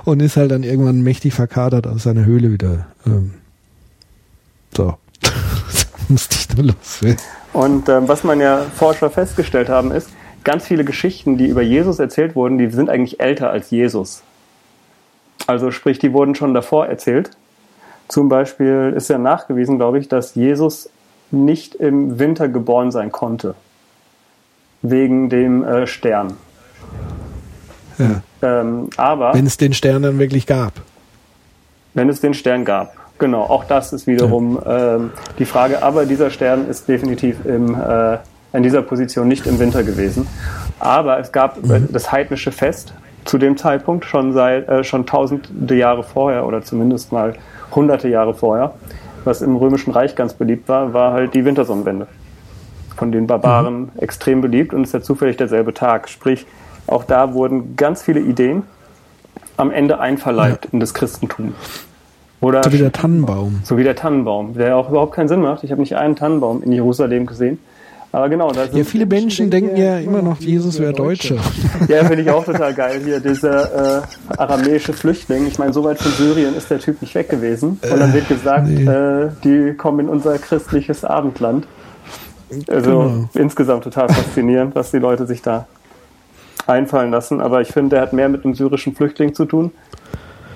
[0.03, 2.87] und ist halt dann irgendwann mächtig verkatert aus seiner Höhle wieder.
[3.05, 3.33] Ähm,
[4.75, 4.97] so.
[6.09, 7.01] Musste ich nur los.
[7.53, 10.09] Und ähm, was man ja Forscher festgestellt haben, ist,
[10.43, 14.23] ganz viele Geschichten, die über Jesus erzählt wurden, die sind eigentlich älter als Jesus.
[15.47, 17.31] Also sprich, die wurden schon davor erzählt.
[18.07, 20.89] Zum Beispiel ist ja nachgewiesen, glaube ich, dass Jesus
[21.31, 23.55] nicht im Winter geboren sein konnte.
[24.81, 26.37] Wegen dem äh, Stern.
[27.97, 28.21] Ja.
[28.41, 29.33] Ähm, aber.
[29.33, 30.73] Wenn es den Stern dann wirklich gab.
[31.93, 32.95] Wenn es den Stern gab.
[33.19, 34.95] Genau, auch das ist wiederum ja.
[34.95, 35.83] ähm, die Frage.
[35.83, 38.17] Aber dieser Stern ist definitiv im, äh,
[38.53, 40.25] in dieser Position nicht im Winter gewesen.
[40.79, 41.89] Aber es gab mhm.
[41.91, 42.93] das heidnische Fest
[43.25, 47.35] zu dem Zeitpunkt schon seit äh, schon tausende Jahre vorher oder zumindest mal
[47.75, 48.73] hunderte Jahre vorher,
[49.25, 52.07] was im Römischen Reich ganz beliebt war, war halt die Wintersonnenwende.
[52.95, 53.89] Von den Barbaren mhm.
[53.99, 56.09] extrem beliebt und es ist ja zufällig derselbe Tag.
[56.09, 56.47] Sprich,
[56.87, 58.63] auch da wurden ganz viele Ideen
[59.57, 60.71] am Ende einverleibt ja.
[60.71, 61.53] in das Christentum.
[62.41, 63.59] Oder so wie der Tannenbaum.
[63.63, 65.63] So wie der Tannenbaum, der auch überhaupt keinen Sinn macht.
[65.63, 67.59] Ich habe nicht einen Tannenbaum in Jerusalem gesehen.
[68.11, 71.37] Aber genau, da Ja, viele Menschen denken ja immer noch, Jesus wäre Deutsche.
[71.87, 74.01] Ja, finde ich auch total geil hier, dieser äh,
[74.35, 75.45] aramäische Flüchtling.
[75.45, 77.79] Ich meine, so weit von Syrien ist der Typ nicht weg gewesen.
[77.81, 78.83] Und dann wird gesagt, nee.
[78.83, 81.67] äh, die kommen in unser christliches Abendland.
[82.67, 83.29] Also genau.
[83.35, 85.67] insgesamt total faszinierend, was die Leute sich da
[86.65, 87.41] einfallen lassen.
[87.41, 89.71] Aber ich finde, der hat mehr mit dem syrischen Flüchtling zu tun,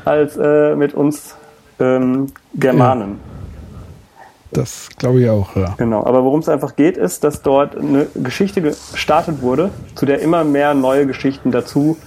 [0.05, 1.35] als äh, mit uns
[1.79, 3.11] ähm, Germanen.
[3.11, 3.33] Ja.
[4.53, 5.73] Das glaube ich auch, ja.
[5.77, 10.19] Genau, aber worum es einfach geht, ist, dass dort eine Geschichte gestartet wurde, zu der
[10.19, 11.97] immer mehr neue Geschichten dazu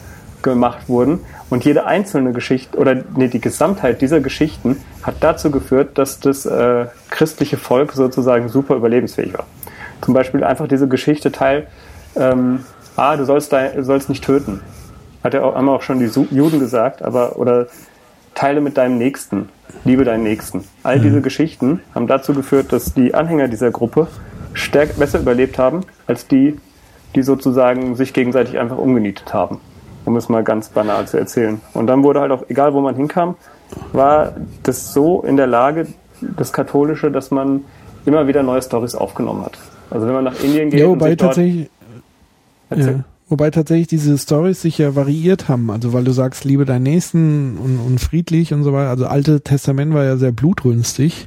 [0.43, 1.21] gemacht wurden.
[1.51, 6.47] Und jede einzelne Geschichte oder nee, die Gesamtheit dieser Geschichten hat dazu geführt, dass das
[6.47, 9.47] äh, christliche Volk sozusagen super überlebensfähig war.
[10.01, 11.67] Zum Beispiel einfach diese Geschichte Teil,
[12.17, 12.61] ähm,
[12.97, 14.61] ah, du sollst, dein, sollst nicht töten.
[15.23, 17.67] Hat ja auch, haben auch schon die Juden gesagt, aber oder
[18.37, 19.49] teile mit deinem Nächsten,
[19.85, 20.65] liebe deinen Nächsten.
[20.85, 21.23] All diese mhm.
[21.23, 24.07] Geschichten haben dazu geführt, dass die Anhänger dieser Gruppe
[24.53, 26.57] stärk besser überlebt haben, als die,
[27.17, 29.61] die sozusagen sich gegenseitig einfach umgenietet haben.
[30.05, 31.61] Um es mal ganz banal zu erzählen.
[31.75, 33.35] Und dann wurde halt auch, egal wo man hinkam,
[33.93, 35.89] war das so in der Lage,
[36.21, 37.65] das Katholische, dass man
[38.05, 39.59] immer wieder neue Stories aufgenommen hat.
[39.91, 40.81] Also wenn man nach Indien geht.
[40.81, 41.69] Ja, wobei tatsächlich.
[42.71, 43.05] Ja.
[43.29, 45.71] Wobei tatsächlich diese Stories sich ja variiert haben.
[45.71, 48.91] Also weil du sagst, liebe deinen Nächsten und, und friedlich und so weiter.
[48.91, 51.27] Also alte Testament war ja sehr blutrünstig.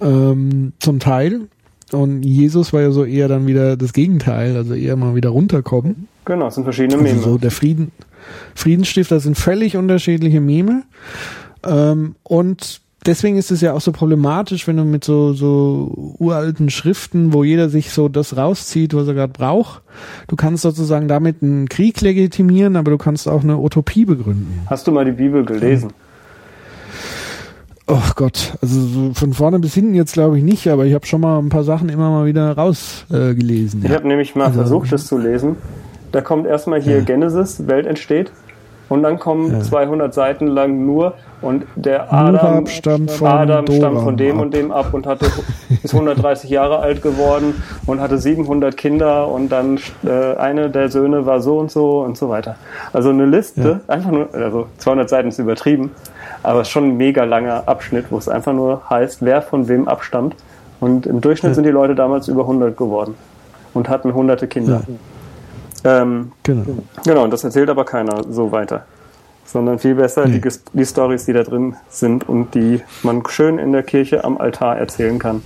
[0.00, 1.48] Ähm, zum Teil.
[1.92, 6.06] Und Jesus war ja so eher dann wieder das Gegenteil, also eher mal wieder runterkommen.
[6.24, 7.16] Genau, es sind verschiedene Meme.
[7.16, 7.90] Also so der Frieden,
[8.54, 10.84] Friedensstifter sind völlig unterschiedliche Meme.
[11.64, 16.70] Ähm, und deswegen ist es ja auch so problematisch, wenn du mit so, so uralten
[16.70, 19.82] Schriften, wo jeder sich so das rauszieht, was er gerade braucht,
[20.28, 24.60] du kannst sozusagen damit einen Krieg legitimieren, aber du kannst auch eine Utopie begründen.
[24.66, 25.92] Hast du mal die Bibel gelesen?
[27.92, 31.06] Oh Gott, also so von vorne bis hinten jetzt glaube ich nicht, aber ich habe
[31.06, 33.82] schon mal ein paar Sachen immer mal wieder rausgelesen.
[33.82, 33.96] Äh, ich ja.
[33.96, 35.56] habe nämlich mal also, versucht, das zu lesen.
[36.12, 37.04] Da kommt erstmal hier ja.
[37.04, 38.30] Genesis, Welt entsteht.
[38.90, 39.60] Und dann kommen ja.
[39.60, 44.42] 200 Seiten lang nur und der Adam stammt von, Adam stammt von dem ab.
[44.42, 45.26] und dem ab und hatte,
[45.82, 51.24] ist 130 Jahre alt geworden und hatte 700 Kinder und dann äh, eine der Söhne
[51.24, 52.56] war so und so und so weiter.
[52.92, 53.94] Also eine Liste, ja.
[53.94, 55.92] einfach nur, also 200 Seiten ist übertrieben,
[56.42, 60.34] aber schon ein mega langer Abschnitt, wo es einfach nur heißt, wer von wem abstammt.
[60.80, 61.54] Und im Durchschnitt ja.
[61.54, 63.14] sind die Leute damals über 100 geworden
[63.72, 64.82] und hatten hunderte Kinder.
[64.88, 64.94] Ja.
[65.84, 66.64] Ähm, genau.
[67.04, 68.86] Genau, und das erzählt aber keiner so weiter.
[69.44, 70.40] Sondern viel besser nee.
[70.40, 74.38] die, die Stories, die da drin sind und die man schön in der Kirche am
[74.38, 75.42] Altar erzählen kann.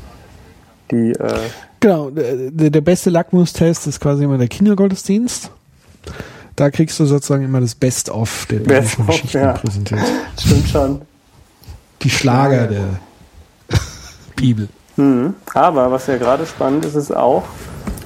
[0.90, 1.38] Die, äh,
[1.80, 5.50] genau, der, der beste Lackmustest ist quasi immer der Kindergottesdienst.
[6.56, 9.52] Da kriegst du sozusagen immer das Best-of der Best Geschichten ja.
[9.52, 10.02] präsentiert.
[10.38, 11.02] Stimmt schon.
[12.02, 12.84] Die Schlager der
[14.36, 14.68] Bibel.
[14.96, 15.34] Mhm.
[15.54, 17.44] Aber was ja gerade spannend ist, ist auch,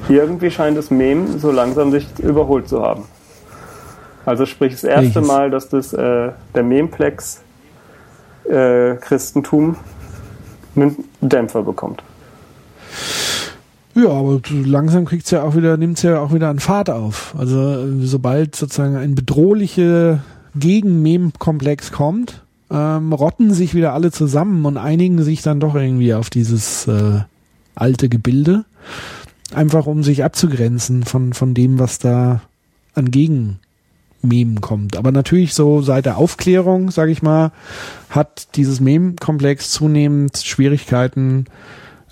[0.09, 3.05] irgendwie scheint das Mem so langsam sich überholt zu haben.
[4.25, 5.27] Also sprich das erste Welches?
[5.27, 7.41] Mal, dass das äh, der Memplex
[8.45, 9.77] äh, Christentum
[10.77, 12.03] einen Dämpfer bekommt.
[13.95, 17.35] Ja, aber langsam kriegt's ja auch wieder, nimmt's ja auch wieder an Fahrt auf.
[17.37, 20.23] Also sobald sozusagen ein bedrohlicher
[20.55, 26.31] Gegen-Mem-Komplex kommt, ähm, rotten sich wieder alle zusammen und einigen sich dann doch irgendwie auf
[26.31, 27.23] dieses äh,
[27.75, 28.65] alte Gebilde
[29.55, 32.43] einfach um sich abzugrenzen von, von dem, was da
[32.95, 34.97] an Gegenmemen kommt.
[34.97, 37.53] Aber natürlich so seit der Aufklärung, sage ich mal,
[38.11, 41.47] hat dieses Mem-Komplex zunehmend Schwierigkeiten,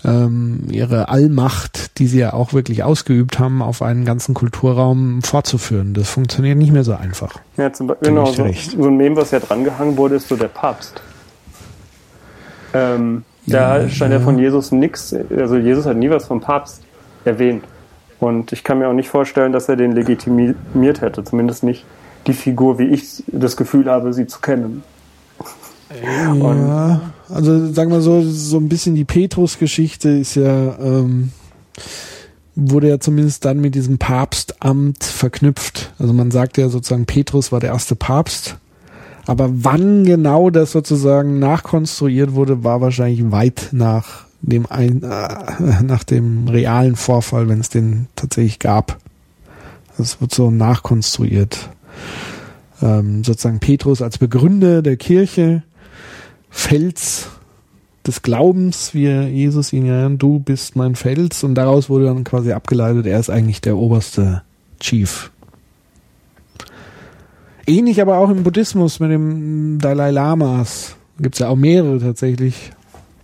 [0.03, 5.93] ähm, ihre Allmacht, die sie ja auch wirklich ausgeübt haben, auf einen ganzen Kulturraum fortzuführen.
[5.93, 7.39] Das funktioniert nicht mehr so einfach.
[7.57, 10.49] Ja, zum Beispiel, genau, so, so, ein Mem, was ja drangehangen wurde, ist so der
[10.49, 11.01] Papst.
[12.73, 16.81] Ähm, da ja, stand ja von Jesus nichts, also Jesus hat nie was vom Papst
[17.27, 17.63] erwähnt.
[18.19, 21.85] Und ich kann mir auch nicht vorstellen, dass er den legitimiert hätte, zumindest nicht
[22.25, 24.83] die Figur, wie ich das Gefühl habe, sie zu kennen.
[26.03, 31.31] Ja, also sagen wir so, so ein bisschen die Petrus-Geschichte ist ja, ähm,
[32.55, 35.93] wurde ja zumindest dann mit diesem Papstamt verknüpft.
[35.99, 38.57] Also man sagt ja sozusagen, Petrus war der erste Papst.
[39.27, 46.03] Aber wann genau das sozusagen nachkonstruiert wurde, war wahrscheinlich weit nach dem ein, äh, nach
[46.03, 48.97] dem realen Vorfall, wenn es den tatsächlich gab.
[49.97, 51.69] Das wird so nachkonstruiert.
[52.81, 55.63] Ähm, sozusagen Petrus als Begründer der Kirche,
[56.49, 57.29] Fels
[58.05, 62.51] des Glaubens, wie Jesus ihn ja, du bist mein Fels, und daraus wurde dann quasi
[62.51, 64.43] abgeleitet, er ist eigentlich der oberste
[64.79, 65.31] Chief.
[67.65, 70.95] Ähnlich aber auch im Buddhismus mit dem Dalai Lamas.
[71.19, 72.71] Gibt es ja auch mehrere tatsächlich.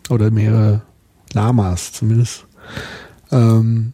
[0.10, 0.82] Oder mehrere
[1.34, 2.46] Lamas zumindest.
[3.32, 3.94] Ähm,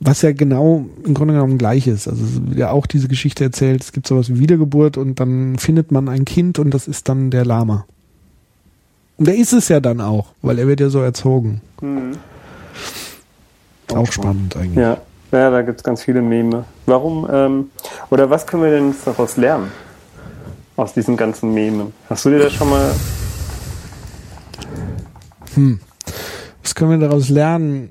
[0.00, 2.08] was ja genau im Grunde genommen gleich ist.
[2.08, 6.08] Also ja auch diese Geschichte erzählt, es gibt sowas wie Wiedergeburt und dann findet man
[6.08, 7.84] ein Kind und das ist dann der Lama.
[9.18, 11.60] Und der ist es ja dann auch, weil er wird ja so erzogen.
[11.82, 12.12] Mhm.
[13.88, 14.78] Auch, auch spannend eigentlich.
[14.78, 14.96] Ja,
[15.32, 16.64] ja da gibt es ganz viele Meme.
[16.86, 17.70] Warum, ähm,
[18.08, 19.70] oder was können wir denn daraus lernen?
[20.76, 21.92] Aus diesen ganzen Memen.
[22.08, 22.90] Hast du dir das schon mal...
[25.54, 25.80] Hm.
[26.70, 27.90] Was können wir daraus lernen?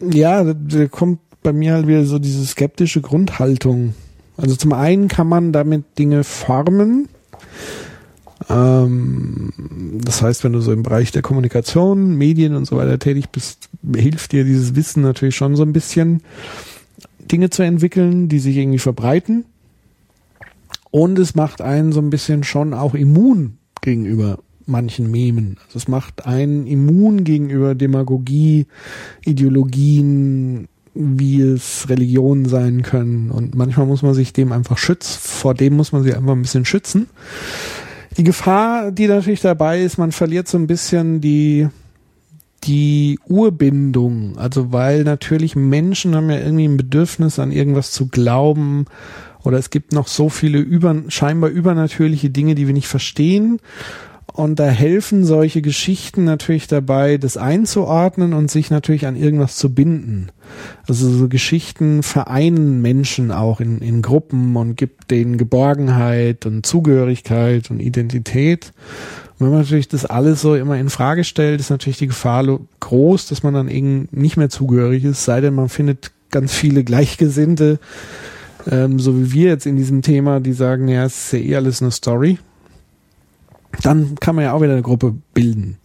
[0.00, 3.94] Ja, da kommt bei mir halt wieder so diese skeptische Grundhaltung.
[4.36, 7.08] Also zum einen kann man damit Dinge formen.
[8.50, 9.52] Ähm,
[10.04, 13.68] das heißt, wenn du so im Bereich der Kommunikation, Medien und so weiter tätig bist,
[13.94, 16.20] hilft dir dieses Wissen natürlich schon so ein bisschen,
[17.30, 19.44] Dinge zu entwickeln, die sich irgendwie verbreiten.
[20.90, 25.56] Und es macht einen so ein bisschen schon auch immun gegenüber manchen Memen.
[25.66, 28.66] Also es macht einen immun gegenüber Demagogie,
[29.24, 33.30] Ideologien, wie es Religionen sein können.
[33.30, 35.18] Und manchmal muss man sich dem einfach schützen.
[35.20, 37.08] Vor dem muss man sich einfach ein bisschen schützen.
[38.16, 41.68] Die Gefahr, die natürlich dabei ist, man verliert so ein bisschen die,
[42.64, 44.38] die Urbindung.
[44.38, 48.86] Also weil natürlich Menschen haben ja irgendwie ein Bedürfnis an irgendwas zu glauben
[49.42, 53.60] oder es gibt noch so viele über, scheinbar übernatürliche Dinge, die wir nicht verstehen.
[54.36, 59.72] Und da helfen solche Geschichten natürlich dabei, das einzuordnen und sich natürlich an irgendwas zu
[59.72, 60.28] binden.
[60.86, 67.70] Also so Geschichten vereinen Menschen auch in, in Gruppen und gibt denen Geborgenheit und Zugehörigkeit
[67.70, 68.74] und Identität.
[69.38, 72.58] Und wenn man natürlich das alles so immer in Frage stellt, ist natürlich die Gefahr
[72.80, 76.84] groß, dass man dann eben nicht mehr zugehörig ist, sei denn man findet ganz viele
[76.84, 77.78] Gleichgesinnte,
[78.70, 81.56] ähm, so wie wir jetzt in diesem Thema, die sagen, ja, es ist ja eh
[81.56, 82.38] alles eine Story
[83.82, 85.78] dann kann man ja auch wieder eine Gruppe bilden.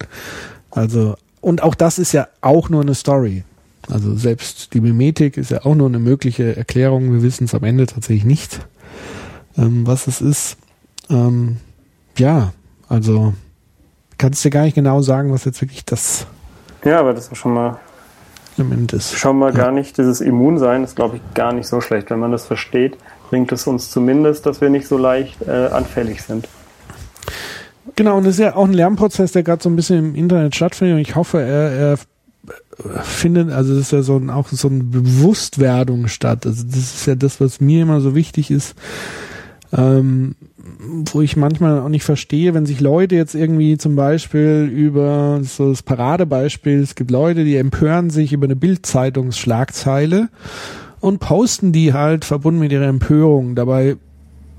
[0.70, 3.44] Also, und auch das ist ja auch nur eine Story.
[3.90, 7.12] Also selbst die Mimetik ist ja auch nur eine mögliche Erklärung.
[7.12, 8.60] Wir wissen es am Ende tatsächlich nicht,
[9.58, 10.58] ähm, was es ist.
[11.10, 11.58] Ähm,
[12.18, 12.54] ja,
[12.88, 13.34] also
[14.18, 16.28] kannst du dir gar nicht genau sagen, was jetzt wirklich das.
[16.86, 17.80] Ja, aber das ist schon mal
[18.58, 19.18] Element ist.
[19.18, 19.58] Schon mal ja.
[19.58, 22.10] gar nicht, dieses Immunsein ist, glaube ich, gar nicht so schlecht.
[22.10, 22.98] Wenn man das versteht,
[23.30, 26.48] bringt es uns zumindest, dass wir nicht so leicht äh, anfällig sind.
[27.96, 30.56] Genau, und das ist ja auch ein Lernprozess, der gerade so ein bisschen im Internet
[30.56, 30.96] stattfindet.
[30.96, 31.98] Und ich hoffe, er, er
[33.04, 36.46] findet, also das ist ja so ein, auch so eine Bewusstwerdung statt.
[36.46, 38.76] Also das ist ja das, was mir immer so wichtig ist.
[39.74, 40.36] Ähm,
[41.12, 45.70] wo ich manchmal auch nicht verstehe, wenn sich Leute jetzt irgendwie zum Beispiel über so
[45.70, 50.30] das Paradebeispiel, es gibt Leute, die empören sich über eine Bildzeitungsschlagzeile
[51.00, 53.56] und posten die halt verbunden mit ihrer Empörung.
[53.56, 53.98] Dabei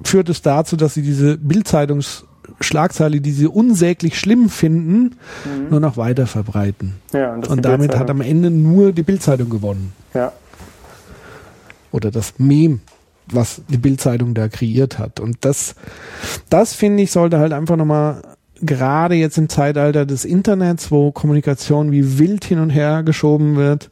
[0.04, 5.70] führt es dazu, dass sie diese Bildzeitungsschlagzeile, die sie unsäglich schlimm finden, mhm.
[5.70, 6.94] nur noch weiter verbreiten.
[7.12, 9.92] Ja, und, und damit hat am Ende nur die Bildzeitung gewonnen.
[10.14, 10.32] Ja.
[11.90, 12.80] Oder das Mem
[13.30, 15.20] was die Bildzeitung da kreiert hat.
[15.20, 15.74] Und das,
[16.50, 18.22] das finde ich, sollte halt einfach nochmal
[18.62, 23.90] gerade jetzt im Zeitalter des Internets, wo Kommunikation wie wild hin und her geschoben wird,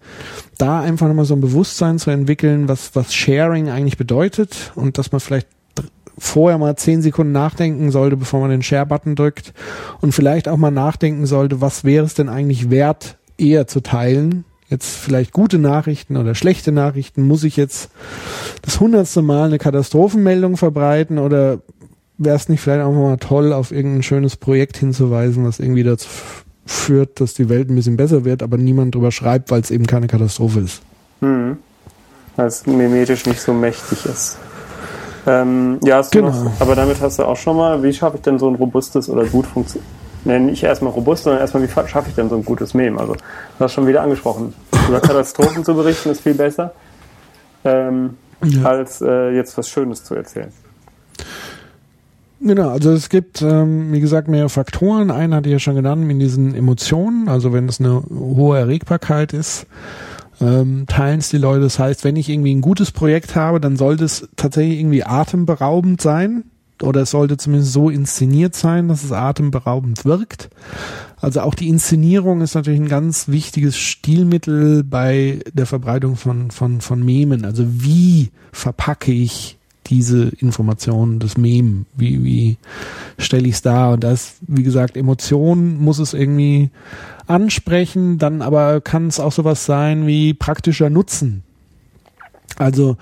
[0.59, 5.11] da einfach nochmal so ein Bewusstsein zu entwickeln, was, was Sharing eigentlich bedeutet und dass
[5.11, 5.49] man vielleicht
[6.19, 9.53] vorher mal zehn Sekunden nachdenken sollte, bevor man den Share-Button drückt
[10.01, 14.45] und vielleicht auch mal nachdenken sollte, was wäre es denn eigentlich wert, eher zu teilen,
[14.69, 17.23] jetzt vielleicht gute Nachrichten oder schlechte Nachrichten?
[17.23, 17.91] Muss ich jetzt
[18.63, 21.61] das hundertste Mal eine Katastrophenmeldung verbreiten oder
[22.19, 26.09] wäre es nicht vielleicht auch mal toll, auf irgendein schönes Projekt hinzuweisen, was irgendwie dazu
[26.67, 29.87] führt, dass die Welt ein bisschen besser wird, aber niemand drüber schreibt, weil es eben
[29.87, 30.83] keine Katastrophe ist.
[31.21, 31.57] Hm.
[32.37, 34.39] Weil es mimetisch nicht so mächtig ist.
[35.27, 36.29] Ähm, ja, hast genau.
[36.29, 39.09] noch, aber damit hast du auch schon mal, wie schaffe ich denn so ein robustes
[39.09, 42.45] oder gut funktionierendes nenne ich erstmal robust, sondern erstmal, wie schaffe ich denn so ein
[42.45, 42.99] gutes Meme?
[42.99, 43.21] Also, du
[43.59, 44.55] hast schon wieder angesprochen.
[44.89, 46.73] Über Katastrophen zu berichten ist viel besser,
[47.64, 48.62] ähm, ja.
[48.64, 50.53] als äh, jetzt was Schönes zu erzählen.
[52.43, 55.11] Genau, also es gibt, ähm, wie gesagt, mehrere Faktoren.
[55.11, 57.29] Einen hatte ich ja schon genannt, in diesen Emotionen.
[57.29, 59.66] Also wenn es eine hohe Erregbarkeit ist,
[60.41, 61.62] ähm, teilen es die Leute.
[61.62, 66.01] Das heißt, wenn ich irgendwie ein gutes Projekt habe, dann sollte es tatsächlich irgendwie atemberaubend
[66.01, 66.45] sein
[66.82, 70.49] oder es sollte zumindest so inszeniert sein, dass es atemberaubend wirkt.
[71.20, 76.80] Also auch die Inszenierung ist natürlich ein ganz wichtiges Stilmittel bei der Verbreitung von, von,
[76.80, 77.45] von Memen.
[77.45, 79.59] Also wie verpacke ich
[79.91, 81.86] diese Informationen des Mem?
[81.97, 82.57] Wie, wie
[83.18, 83.93] stelle ich es dar?
[83.93, 86.70] Und das, wie gesagt, Emotionen muss es irgendwie
[87.26, 91.43] ansprechen, dann aber kann es auch sowas sein wie praktischer Nutzen.
[92.57, 92.97] Also,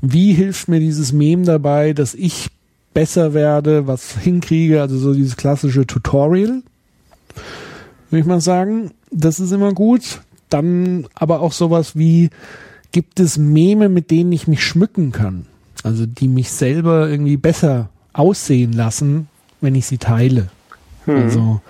[0.00, 2.50] wie hilft mir dieses Mem dabei, dass ich
[2.94, 6.62] besser werde, was hinkriege, also so dieses klassische Tutorial,
[8.10, 8.92] würde ich mal sagen.
[9.10, 10.20] Das ist immer gut.
[10.48, 12.30] Dann aber auch sowas wie,
[12.92, 15.46] gibt es Meme, mit denen ich mich schmücken kann?
[15.84, 19.28] Also die mich selber irgendwie besser aussehen lassen,
[19.60, 20.48] wenn ich sie teile.
[21.04, 21.16] Hm.
[21.16, 21.60] Also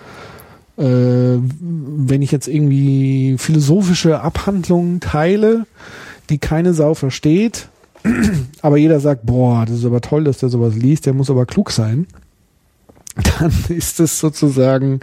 [0.76, 5.66] äh, wenn ich jetzt irgendwie philosophische Abhandlungen teile,
[6.30, 7.68] die keine Sau versteht,
[8.62, 11.44] aber jeder sagt, boah, das ist aber toll, dass der sowas liest, der muss aber
[11.44, 12.06] klug sein,
[13.38, 15.00] dann ist es sozusagen,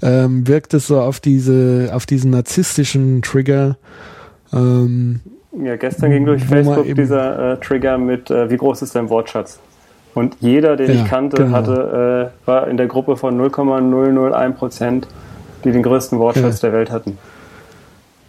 [0.00, 3.76] ähm, wirkt es so auf diese, auf diesen narzisstischen Trigger.
[4.54, 5.20] Ähm,
[5.62, 9.58] ja, gestern ging durch Facebook dieser äh, Trigger mit, äh, wie groß ist dein Wortschatz?
[10.14, 11.56] Und jeder, den ja, ich kannte, genau.
[11.56, 15.08] hatte, äh, war in der Gruppe von 0,001 Prozent,
[15.64, 16.68] die den größten Wortschatz ja.
[16.68, 17.18] der Welt hatten.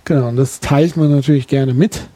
[0.05, 2.07] Genau, und das teilt man natürlich gerne mit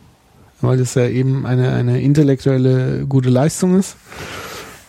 [0.61, 3.95] weil das ja eben eine, eine intellektuelle gute Leistung ist.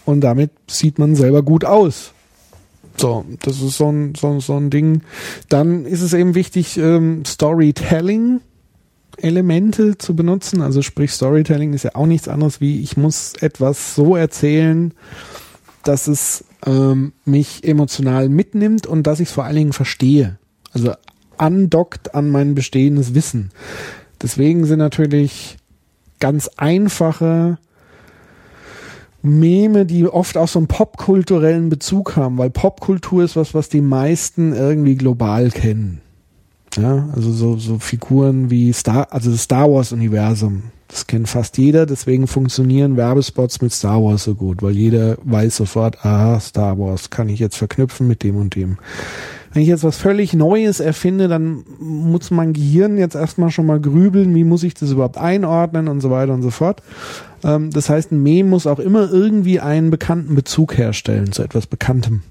[0.04, 2.12] Und damit sieht man selber gut aus.
[2.96, 5.02] So, das ist so ein, so, so ein Ding.
[5.48, 8.40] Dann ist es eben wichtig, ähm, Storytelling
[9.22, 10.62] Elemente zu benutzen.
[10.62, 14.94] Also sprich, Storytelling ist ja auch nichts anderes wie, ich muss etwas so erzählen,
[15.84, 20.38] dass es ähm, mich emotional mitnimmt und dass ich es vor allen Dingen verstehe.
[20.72, 20.92] Also
[21.36, 23.50] andockt an mein bestehendes Wissen.
[24.20, 25.56] Deswegen sind natürlich
[26.20, 27.58] ganz einfache
[29.22, 33.80] Meme, die oft auch so einen popkulturellen Bezug haben, weil Popkultur ist was, was die
[33.80, 36.00] meisten irgendwie global kennen.
[36.76, 40.64] Ja, also so, so Figuren wie Star, also das Star Wars Universum.
[40.88, 45.56] Das kennt fast jeder, deswegen funktionieren Werbespots mit Star Wars so gut, weil jeder weiß
[45.56, 48.78] sofort, ah, Star Wars kann ich jetzt verknüpfen mit dem und dem.
[49.52, 53.80] Wenn ich jetzt was völlig Neues erfinde, dann muss mein Gehirn jetzt erstmal schon mal
[53.80, 56.82] grübeln, wie muss ich das überhaupt einordnen und so weiter und so fort.
[57.44, 61.66] Ähm, das heißt, ein Meme muss auch immer irgendwie einen bekannten Bezug herstellen zu etwas
[61.66, 62.22] Bekanntem.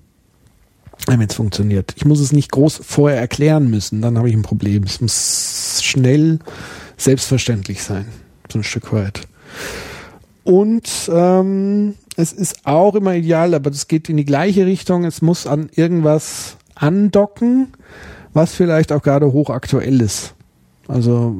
[1.05, 1.93] Damit es funktioniert.
[1.95, 4.83] Ich muss es nicht groß vorher erklären müssen, dann habe ich ein Problem.
[4.83, 6.39] Es muss schnell
[6.97, 8.07] selbstverständlich sein,
[8.51, 9.21] so ein Stück weit.
[10.43, 15.03] Und ähm, es ist auch immer ideal, aber das geht in die gleiche Richtung.
[15.03, 17.73] Es muss an irgendwas andocken,
[18.33, 20.33] was vielleicht auch gerade hochaktuell ist.
[20.87, 21.35] Also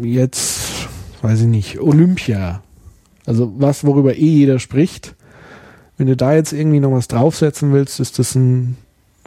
[0.00, 0.88] jetzt,
[1.22, 2.62] weiß ich nicht, Olympia.
[3.26, 5.14] Also was, worüber eh jeder spricht.
[5.98, 8.76] Wenn du da jetzt irgendwie noch was draufsetzen willst, ist das ein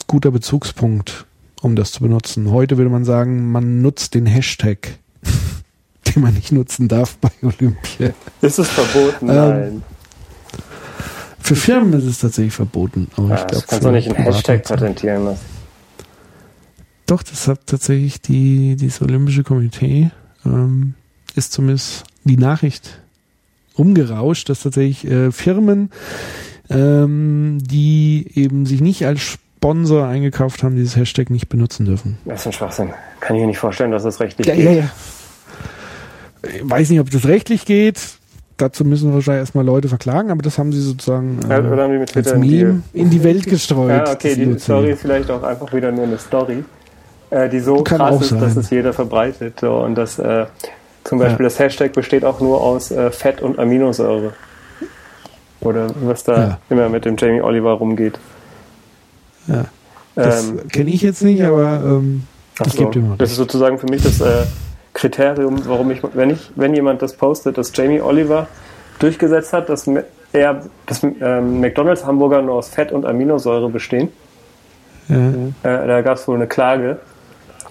[0.07, 1.25] guter Bezugspunkt,
[1.61, 2.49] um das zu benutzen.
[2.49, 4.97] Heute würde man sagen, man nutzt den Hashtag,
[6.07, 8.11] den man nicht nutzen darf bei Olympia.
[8.41, 9.29] Ist es verboten?
[9.29, 9.83] Ähm, Nein.
[11.39, 13.09] Für Firmen ist es tatsächlich verboten.
[13.17, 15.45] Aber ja, ich glaub, das kannst du nicht einen Hashtag patentieren lassen.
[17.05, 20.11] Doch, das hat tatsächlich die, dieses Olympische Komitee,
[20.45, 20.93] ähm,
[21.35, 23.01] ist zumindest die Nachricht
[23.77, 25.89] rumgerauscht, dass tatsächlich äh, Firmen,
[26.71, 32.17] ähm, die eben sich nicht als Sponsor eingekauft haben, dieses Hashtag nicht benutzen dürfen.
[32.25, 32.89] Das ist ein Schwachsinn.
[33.19, 34.65] Kann ich mir nicht vorstellen, dass das rechtlich ja, geht.
[34.65, 34.91] Ja, ja.
[36.43, 37.99] Ich weiß nicht, ob das rechtlich geht
[38.61, 41.97] dazu müssen wahrscheinlich erstmal Leute verklagen, aber das haben sie sozusagen äh, ja, haben die
[41.97, 43.89] mit als Meme in die Welt gestreut.
[43.89, 46.63] Ja, okay, die Story ist vielleicht auch einfach wieder nur eine Story,
[47.29, 48.39] äh, die so Kann krass ist, sein.
[48.41, 49.59] dass es jeder verbreitet.
[49.59, 50.45] So, und das äh,
[51.03, 51.49] zum Beispiel ja.
[51.49, 54.33] das Hashtag besteht auch nur aus äh, Fett und Aminosäure.
[55.61, 56.57] Oder was da ja.
[56.69, 58.19] immer mit dem Jamie Oliver rumgeht.
[59.47, 59.65] Ja.
[60.15, 62.23] Das ähm, kenne ich jetzt nicht, aber ähm,
[62.57, 62.91] das, so.
[63.17, 64.43] das ist sozusagen für mich das äh,
[64.93, 68.47] Kriterium, warum ich, wenn ich, wenn jemand das postet, dass Jamie Oliver
[68.99, 69.89] durchgesetzt hat, dass
[70.33, 74.09] er, dass ähm, McDonalds Hamburger nur aus Fett und Aminosäure bestehen.
[75.07, 75.17] Ja.
[75.63, 76.99] Äh, da gab es wohl eine Klage.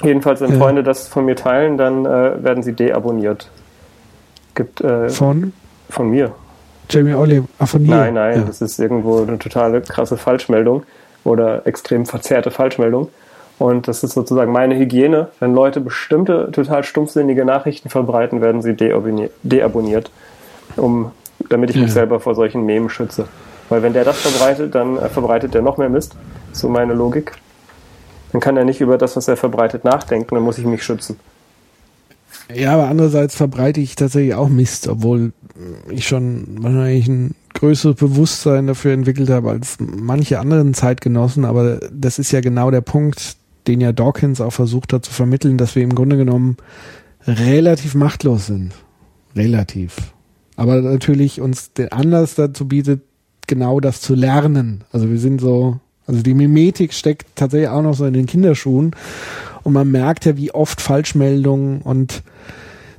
[0.03, 0.59] Jedenfalls, wenn ja.
[0.59, 3.51] Freunde das von mir teilen, dann äh, werden sie deabonniert.
[4.55, 5.53] Gibt, äh, von?
[5.91, 6.33] Von mir.
[6.91, 7.91] Jamie Oliver, ah, von dir?
[7.91, 8.45] Nein, nein, ja.
[8.45, 10.83] das ist irgendwo eine totale krasse Falschmeldung
[11.25, 13.09] oder extrem verzerrte Falschmeldung.
[13.59, 15.29] Und das ist sozusagen meine Hygiene.
[15.39, 20.11] Wenn Leute bestimmte total stumpfsinnige Nachrichten verbreiten, werden sie deabonniert,
[20.77, 21.13] um,
[21.51, 21.93] damit ich mich ja.
[21.93, 23.27] selber vor solchen Memen schütze.
[23.69, 26.17] Weil wenn der das verbreitet, dann äh, verbreitet der noch mehr Mist.
[26.53, 27.33] So meine Logik.
[28.33, 31.19] Dann kann er nicht über das, was er verbreitet, nachdenken, dann muss ich mich schützen.
[32.55, 35.33] Ja, aber andererseits verbreite ich tatsächlich auch Mist, obwohl
[35.91, 41.45] ich schon wahrscheinlich ein größeres Bewusstsein dafür entwickelt habe als manche anderen Zeitgenossen.
[41.45, 43.37] Aber das ist ja genau der Punkt,
[43.67, 46.57] den ja Dawkins auch versucht hat zu vermitteln, dass wir im Grunde genommen
[47.27, 48.73] relativ machtlos sind.
[49.37, 49.97] Relativ.
[50.57, 53.03] Aber natürlich uns den Anlass dazu bietet,
[53.47, 54.85] genau das zu lernen.
[54.93, 58.93] Also wir sind so, also die Mimetik steckt tatsächlich auch noch so in den Kinderschuhen
[59.63, 62.23] und man merkt ja, wie oft Falschmeldungen und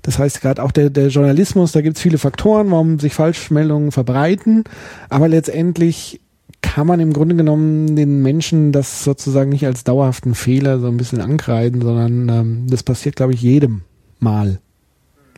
[0.04, 3.92] das heißt gerade auch der, der Journalismus, da gibt es viele Faktoren, warum sich Falschmeldungen
[3.92, 4.64] verbreiten,
[5.10, 6.22] aber letztendlich
[6.62, 10.98] kann man im Grunde genommen den Menschen das sozusagen nicht als dauerhaften Fehler so ein
[10.98, 13.82] bisschen ankreiden, sondern ähm, das passiert, glaube ich, jedem
[14.20, 14.60] Mal.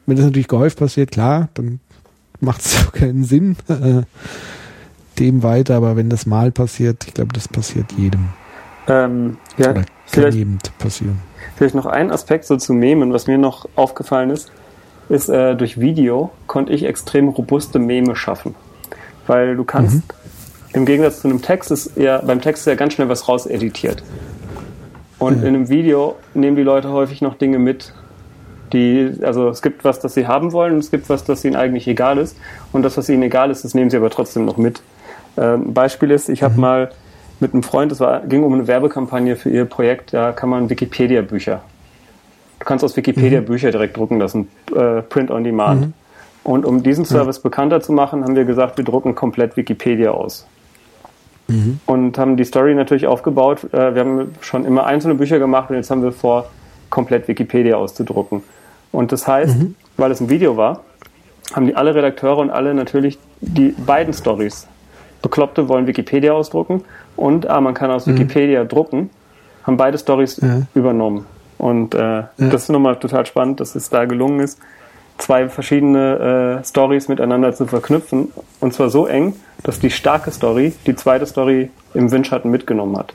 [0.05, 1.79] Wenn das natürlich gehäuft passiert, klar, dann
[2.39, 3.55] macht es keinen Sinn,
[5.19, 8.29] dem weiter, aber wenn das mal passiert, ich glaube, das passiert jedem.
[8.87, 11.19] Ähm, ja, Oder kann jedem passieren.
[11.55, 14.51] Vielleicht noch ein Aspekt so zu Memen, was mir noch aufgefallen ist,
[15.09, 18.55] ist, äh, durch Video konnte ich extrem robuste Meme schaffen.
[19.27, 20.03] Weil du kannst mhm
[20.73, 24.03] im Gegensatz zu einem Text ist ja, beim Text ist ja ganz schnell was rauseditiert.
[25.19, 25.43] Und mhm.
[25.43, 27.93] in einem Video nehmen die Leute häufig noch Dinge mit,
[28.73, 31.55] die, also es gibt was, das sie haben wollen und es gibt was, das ihnen
[31.55, 32.35] eigentlich egal ist.
[32.71, 34.81] Und das, was ihnen egal ist, das nehmen sie aber trotzdem noch mit.
[35.37, 36.61] Ähm, Beispiel ist, ich habe mhm.
[36.61, 36.91] mal
[37.39, 40.69] mit einem Freund, es war, ging um eine Werbekampagne für ihr Projekt, da kann man
[40.69, 41.61] Wikipedia-Bücher.
[42.59, 43.45] Du kannst aus Wikipedia mhm.
[43.45, 45.81] Bücher direkt drucken lassen, äh, Print on Demand.
[45.81, 45.93] Mhm.
[46.43, 50.45] Und um diesen Service bekannter zu machen, haben wir gesagt, wir drucken komplett Wikipedia aus
[51.47, 51.79] mhm.
[51.85, 53.65] und haben die Story natürlich aufgebaut.
[53.73, 56.49] Äh, wir haben schon immer einzelne Bücher gemacht und jetzt haben wir vor,
[56.89, 58.43] komplett Wikipedia auszudrucken.
[58.91, 59.75] Und das heißt, mhm.
[59.97, 60.81] weil es ein Video war,
[61.53, 64.67] haben die alle Redakteure und alle natürlich die beiden Stories.
[65.23, 66.83] Bekloppte wollen Wikipedia ausdrucken
[67.15, 68.13] und ah, man kann aus mhm.
[68.13, 69.09] Wikipedia drucken,
[69.63, 70.61] haben beide Stories ja.
[70.75, 71.25] übernommen.
[71.57, 72.29] Und äh, ja.
[72.37, 74.59] das ist nochmal total spannend, dass es da gelungen ist,
[75.17, 78.29] zwei verschiedene äh, Stories miteinander zu verknüpfen.
[78.59, 83.13] Und zwar so eng, dass die starke Story die zweite Story im Windschatten mitgenommen hat.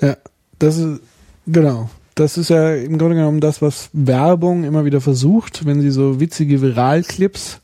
[0.00, 0.16] Ja,
[0.58, 1.00] das ist,
[1.46, 1.88] genau.
[2.14, 6.20] Das ist ja im Grunde genommen das, was Werbung immer wieder versucht, wenn sie so
[6.20, 7.62] witzige Viralclips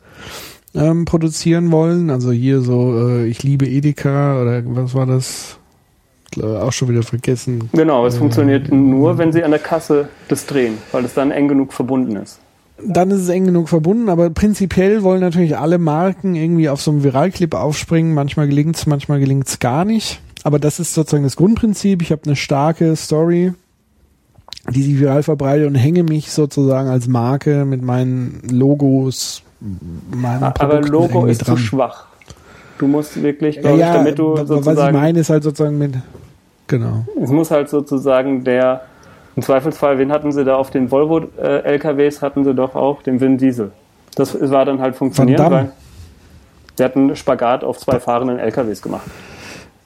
[0.76, 2.10] ähm, produzieren wollen.
[2.10, 5.58] Also hier so, äh, ich liebe Edeka oder was war das?
[6.42, 7.70] Auch schon wieder vergessen.
[7.72, 11.30] Genau, es äh, funktioniert nur, wenn sie an der Kasse das drehen, weil es dann
[11.30, 12.40] eng genug verbunden ist
[12.82, 16.90] dann ist es eng genug verbunden, aber prinzipiell wollen natürlich alle Marken irgendwie auf so
[16.90, 18.14] einem Viralclip aufspringen.
[18.14, 20.20] Manchmal gelingt es, manchmal gelingt es gar nicht.
[20.44, 22.02] Aber das ist sozusagen das Grundprinzip.
[22.02, 23.52] Ich habe eine starke Story,
[24.70, 30.80] die sich viral verbreitet und hänge mich sozusagen als Marke mit meinen Logos, meinen Aber
[30.80, 31.56] Logo ist dran.
[31.56, 32.06] zu schwach.
[32.78, 34.76] Du musst wirklich, glaube ja, ich, damit du sozusagen...
[34.76, 35.94] Was ich meine, ist halt sozusagen mit...
[36.66, 37.04] Genau.
[37.20, 38.82] Es muss halt sozusagen der...
[39.34, 42.22] Im Zweifelsfall, wen hatten sie da auf den Volvo-LKWs?
[42.22, 43.70] Hatten sie doch auch den Vin Diesel.
[44.14, 45.72] Das war dann halt funktioniert, weil...
[46.76, 49.06] Wir hatten Spagat auf zwei fahrenden LKWs gemacht.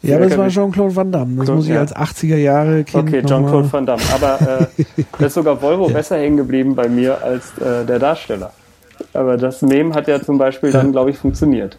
[0.02, 1.36] Ja, aber es war Jean-Claude Van Damme.
[1.36, 1.80] Das Claude, muss ich ja.
[1.80, 4.02] als 80er Jahre Kind Okay, Jean-Claude Van Damme.
[4.14, 5.94] Aber äh, da ist sogar Volvo ja.
[5.94, 8.52] besser hängen geblieben bei mir als äh, der Darsteller.
[9.12, 11.78] Aber das Meme hat ja zum Beispiel dann, glaube ich, funktioniert.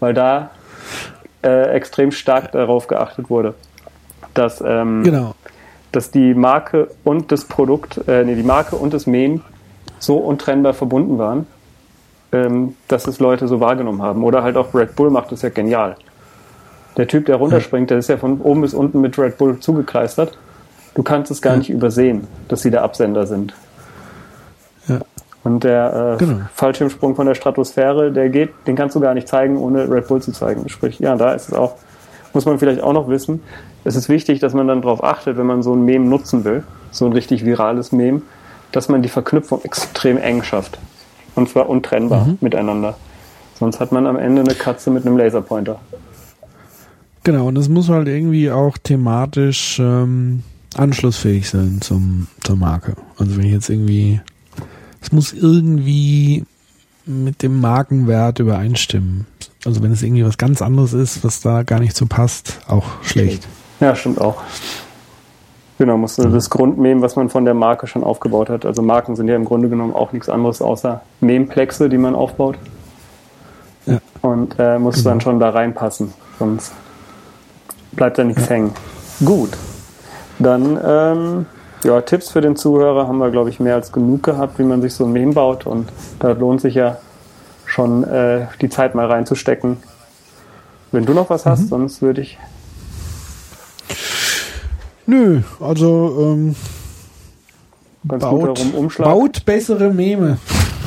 [0.00, 0.50] Weil da
[1.42, 3.54] äh, extrem stark darauf geachtet wurde,
[4.34, 5.34] dass, ähm, genau.
[5.92, 9.40] dass die Marke und das Produkt, äh, nee, die Marke und das Meme
[9.98, 11.46] so untrennbar verbunden waren,
[12.32, 14.24] ähm, dass es Leute so wahrgenommen haben.
[14.24, 15.96] Oder halt auch Red Bull macht das ja genial.
[16.96, 20.38] Der Typ, der runterspringt, der ist ja von oben bis unten mit Red Bull zugekleistert.
[20.94, 23.54] Du kannst es gar nicht übersehen, dass sie der Absender sind.
[25.46, 26.40] Und der äh, genau.
[26.54, 30.20] Fallschirmsprung von der Stratosphäre, der geht, den kannst du gar nicht zeigen, ohne Red Bull
[30.20, 30.68] zu zeigen.
[30.68, 31.76] Sprich, ja, da ist es auch,
[32.32, 33.40] muss man vielleicht auch noch wissen.
[33.84, 36.64] Es ist wichtig, dass man dann darauf achtet, wenn man so ein Meme nutzen will,
[36.90, 38.22] so ein richtig virales Meme,
[38.72, 40.78] dass man die Verknüpfung extrem eng schafft.
[41.36, 42.38] Und zwar untrennbar mhm.
[42.40, 42.96] miteinander.
[43.56, 45.78] Sonst hat man am Ende eine Katze mit einem Laserpointer.
[47.22, 50.42] Genau, und es muss halt irgendwie auch thematisch ähm,
[50.76, 52.96] anschlussfähig sein zum, zur Marke.
[53.16, 54.20] Also wenn ich jetzt irgendwie,
[55.06, 56.44] es muss irgendwie
[57.04, 59.26] mit dem Markenwert übereinstimmen.
[59.64, 62.84] Also wenn es irgendwie was ganz anderes ist, was da gar nicht so passt, auch
[63.02, 63.46] schlecht.
[63.78, 64.42] Ja, stimmt auch.
[65.78, 66.24] Genau, muss ja.
[66.24, 68.66] das Grundmem, was man von der Marke schon aufgebaut hat.
[68.66, 72.56] Also Marken sind ja im Grunde genommen auch nichts anderes außer Memplexe, die man aufbaut.
[73.84, 74.00] Ja.
[74.22, 75.10] Und äh, muss genau.
[75.10, 76.14] dann schon da reinpassen.
[76.40, 76.72] Sonst
[77.92, 78.72] bleibt da nichts hängen.
[79.24, 79.50] Gut.
[80.40, 81.46] Dann, ähm,
[81.84, 84.82] ja, Tipps für den Zuhörer haben wir, glaube ich, mehr als genug gehabt, wie man
[84.82, 85.66] sich so ein Meme baut.
[85.66, 86.98] Und da lohnt sich ja
[87.64, 89.78] schon äh, die Zeit mal reinzustecken.
[90.92, 91.68] Wenn du noch was hast, mhm.
[91.68, 92.38] sonst würde ich.
[95.06, 96.56] Nö, also ähm,
[98.08, 98.60] Ganz baut,
[98.98, 100.38] baut bessere Meme.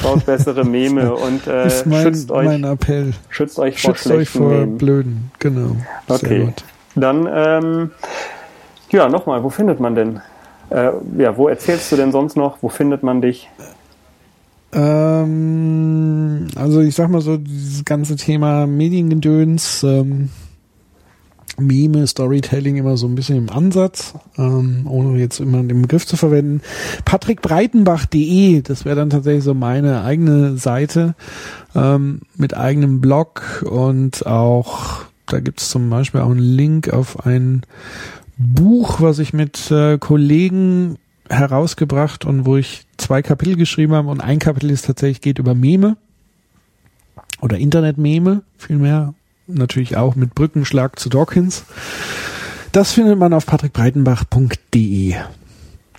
[0.01, 2.45] Baut bessere Meme und äh, mein, schützt euch.
[2.45, 3.13] Mein Appell.
[3.29, 4.77] Schützt euch vor schützt euch vor Memen.
[4.77, 5.75] blöden, genau.
[6.07, 6.53] Okay.
[6.95, 7.91] Dann, ähm,
[8.91, 10.21] ja, nochmal, wo findet man denn?
[10.69, 12.57] Äh, ja, wo erzählst du denn sonst noch?
[12.61, 13.49] Wo findet man dich?
[14.71, 20.29] Ähm, also ich sag mal so, dieses ganze Thema Mediengedöns, ähm,
[21.57, 26.15] Meme, Storytelling immer so ein bisschen im Ansatz, ähm, ohne jetzt immer den Begriff zu
[26.15, 26.61] verwenden.
[27.03, 31.15] patrickbreitenbach.de, das wäre dann tatsächlich so meine eigene Seite
[31.75, 37.25] ähm, mit eigenem Blog und auch da gibt es zum Beispiel auch einen Link auf
[37.25, 37.61] ein
[38.39, 40.97] Buch, was ich mit äh, Kollegen
[41.29, 45.53] herausgebracht und wo ich zwei Kapitel geschrieben habe und ein Kapitel ist tatsächlich geht über
[45.53, 45.97] Meme
[47.41, 49.13] oder Internet-Meme, vielmehr
[49.45, 51.65] natürlich auch mit Brückenschlag zu Dawkins.
[52.71, 55.15] Das findet man auf patrickbreitenbach.de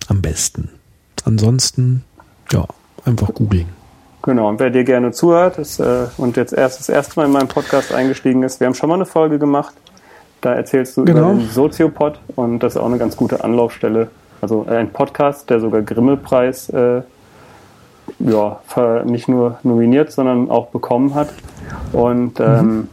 [0.08, 0.70] am besten.
[1.24, 2.04] Ansonsten,
[2.52, 2.66] ja,
[3.04, 3.66] einfach googeln.
[4.22, 7.32] Genau, und wer dir gerne zuhört ist, äh, und jetzt erst das erste Mal in
[7.32, 9.74] meinem Podcast eingestiegen ist, wir haben schon mal eine Folge gemacht.
[10.40, 11.32] Da erzählst du genau.
[11.32, 14.08] über den Soziopod und das ist auch eine ganz gute Anlaufstelle.
[14.40, 17.02] Also äh, ein Podcast, der sogar Grimme-Preis äh,
[18.18, 18.60] ja,
[19.04, 21.32] nicht nur nominiert, sondern auch bekommen hat.
[21.92, 22.88] Und ähm, mhm.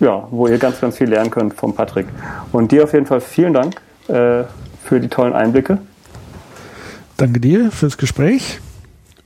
[0.00, 2.06] ja, wo ihr ganz, ganz viel lernen könnt vom Patrick.
[2.52, 3.76] Und dir auf jeden Fall vielen Dank
[4.08, 4.44] äh,
[4.84, 5.78] für die tollen Einblicke.
[7.16, 8.60] Danke dir fürs Gespräch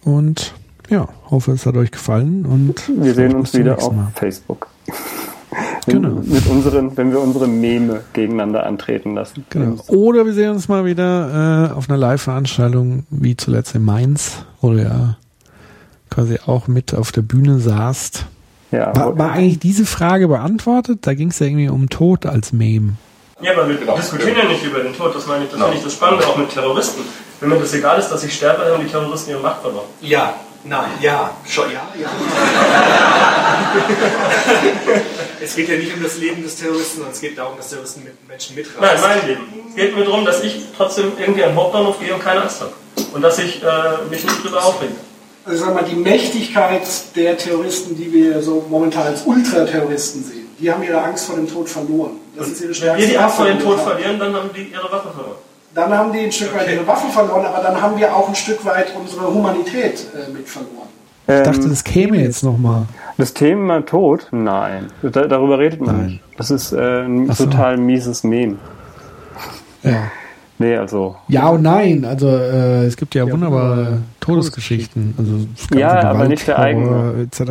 [0.02, 0.54] und
[0.88, 3.94] ja, hoffe, es hat euch gefallen und wir sehen uns wieder auf.
[4.14, 4.68] Facebook.
[5.86, 6.20] Genau.
[6.24, 9.44] Mit unseren, wenn wir unsere Meme gegeneinander antreten lassen.
[9.50, 9.76] Genau.
[9.88, 14.70] Oder wir sehen uns mal wieder äh, auf einer Live-Veranstaltung, wie zuletzt in Mainz, wo
[14.70, 15.16] du ja
[16.10, 18.26] quasi auch mit auf der Bühne saßt.
[18.70, 21.00] Ja, war, war eigentlich diese Frage beantwortet?
[21.02, 22.94] Da ging es ja irgendwie um Tod als Meme.
[23.42, 23.96] Ja, aber wir genau.
[23.96, 25.66] diskutieren ja nicht über den Tod, das meine ich, das genau.
[25.66, 27.02] finde ich das Spannende, auch mit Terroristen.
[27.40, 29.86] Wenn mir das egal ist, dass ich sterbe, haben die Terroristen ihre Macht verloren.
[30.00, 32.08] Ja, Nein, ja, schon, ja, ja.
[35.42, 38.04] es geht ja nicht um das Leben des Terroristen, sondern es geht darum, dass Terroristen
[38.04, 38.80] mit Menschen mitreißen.
[38.80, 39.42] Nein, mein Leben.
[39.70, 42.60] Es geht mir darum, dass ich trotzdem irgendwie an den Hauptbahnhof gehe und keine Angst
[42.60, 42.72] habe.
[43.12, 44.92] Und dass ich äh, mich nicht drüber aufrege.
[45.44, 46.82] Also sag mal, die Mächtigkeit
[47.16, 51.52] der Terroristen, die wir so momentan als Ultraterroristen sehen, die haben ihre Angst vor dem
[51.52, 52.20] Tod verloren.
[52.36, 54.92] Das ist ihre Wenn wir die Angst vor dem Tod verlieren, dann haben die ihre
[54.92, 58.14] Waffe verloren dann haben die ein Stück weit ihre Waffen verloren, aber dann haben wir
[58.14, 60.88] auch ein Stück weit unsere Humanität äh, mit verloren.
[61.26, 62.86] Ich dachte, das käme jetzt nochmal.
[63.16, 64.26] Das Thema Tod?
[64.32, 64.88] Nein.
[65.02, 66.06] Da, darüber redet man Nein.
[66.06, 66.22] nicht.
[66.36, 67.44] Das ist äh, ein so.
[67.44, 68.56] total mieses Meme.
[69.82, 70.10] Ja.
[70.58, 71.16] Nee, also.
[71.28, 72.04] Ja und nein.
[72.04, 75.14] Also äh, es gibt ja, ja wunderbare Todesgeschichten.
[75.16, 77.26] Also ja, aber nicht der eigene.
[77.30, 77.50] Etc.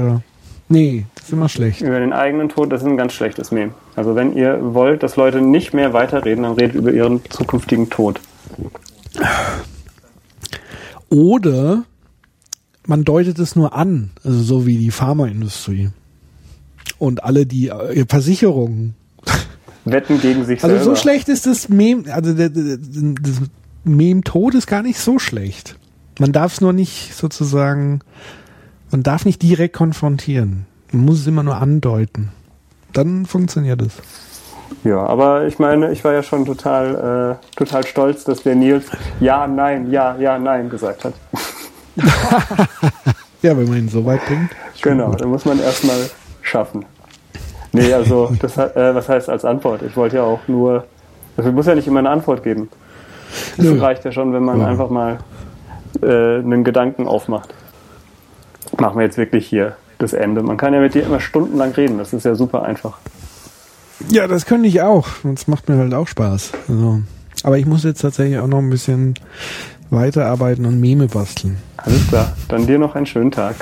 [0.70, 1.82] Nee, das ist immer schlecht.
[1.82, 3.74] Über den eigenen Tod, das ist ein ganz schlechtes Meme.
[3.96, 8.20] Also wenn ihr wollt, dass Leute nicht mehr weiterreden, dann redet über ihren zukünftigen Tod.
[11.10, 11.84] Oder
[12.88, 15.90] man deutet es nur an, also so wie die Pharmaindustrie.
[16.98, 18.96] Und alle die äh, Versicherungen.
[19.86, 20.96] Wetten gegen sich also selber.
[20.96, 23.42] so schlecht ist das Meme, also das
[23.84, 25.78] Meme Tod ist gar nicht so schlecht.
[26.20, 28.02] Man darf es nur nicht sozusagen,
[28.92, 30.66] man darf nicht direkt konfrontieren.
[30.92, 32.32] Man muss es immer nur andeuten.
[32.94, 33.94] Dann funktioniert es.
[34.84, 38.86] Ja, aber ich meine, ich war ja schon total, äh, total stolz, dass der Nils
[39.20, 41.14] ja, nein, ja, ja, nein gesagt hat.
[43.42, 44.50] ja, wenn man ihn so weit bringt.
[44.82, 46.10] Genau, da muss man erstmal
[46.42, 46.86] schaffen.
[47.74, 49.82] Nee, also, das, äh, was heißt als Antwort?
[49.84, 50.86] Ich wollte ja auch nur,
[51.38, 52.70] also muss ja nicht immer eine Antwort geben.
[53.58, 54.68] Das reicht ja schon, wenn man ja.
[54.68, 55.20] einfach mal
[56.02, 57.54] äh, einen Gedanken aufmacht.
[58.78, 60.44] Machen wir jetzt wirklich hier das Ende.
[60.44, 62.98] Man kann ja mit dir immer stundenlang reden, das ist ja super einfach.
[64.10, 65.08] Ja, das könnte ich auch.
[65.24, 66.52] Das macht mir halt auch Spaß.
[66.68, 67.02] Also,
[67.44, 69.16] aber ich muss jetzt tatsächlich auch noch ein bisschen
[69.90, 71.58] weiterarbeiten und Meme basteln.
[71.78, 72.36] Alles klar.
[72.48, 73.56] Dann dir noch einen schönen Tag.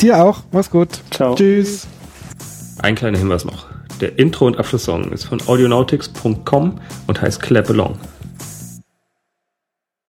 [0.00, 0.42] Dir auch.
[0.52, 0.88] Mach's gut.
[1.10, 1.34] Ciao.
[1.34, 1.86] Tschüss.
[2.78, 3.66] Ein kleiner Hinweis noch.
[4.00, 7.96] Der Intro- und Abschlusssong ist von audionautics.com und heißt Clap Along.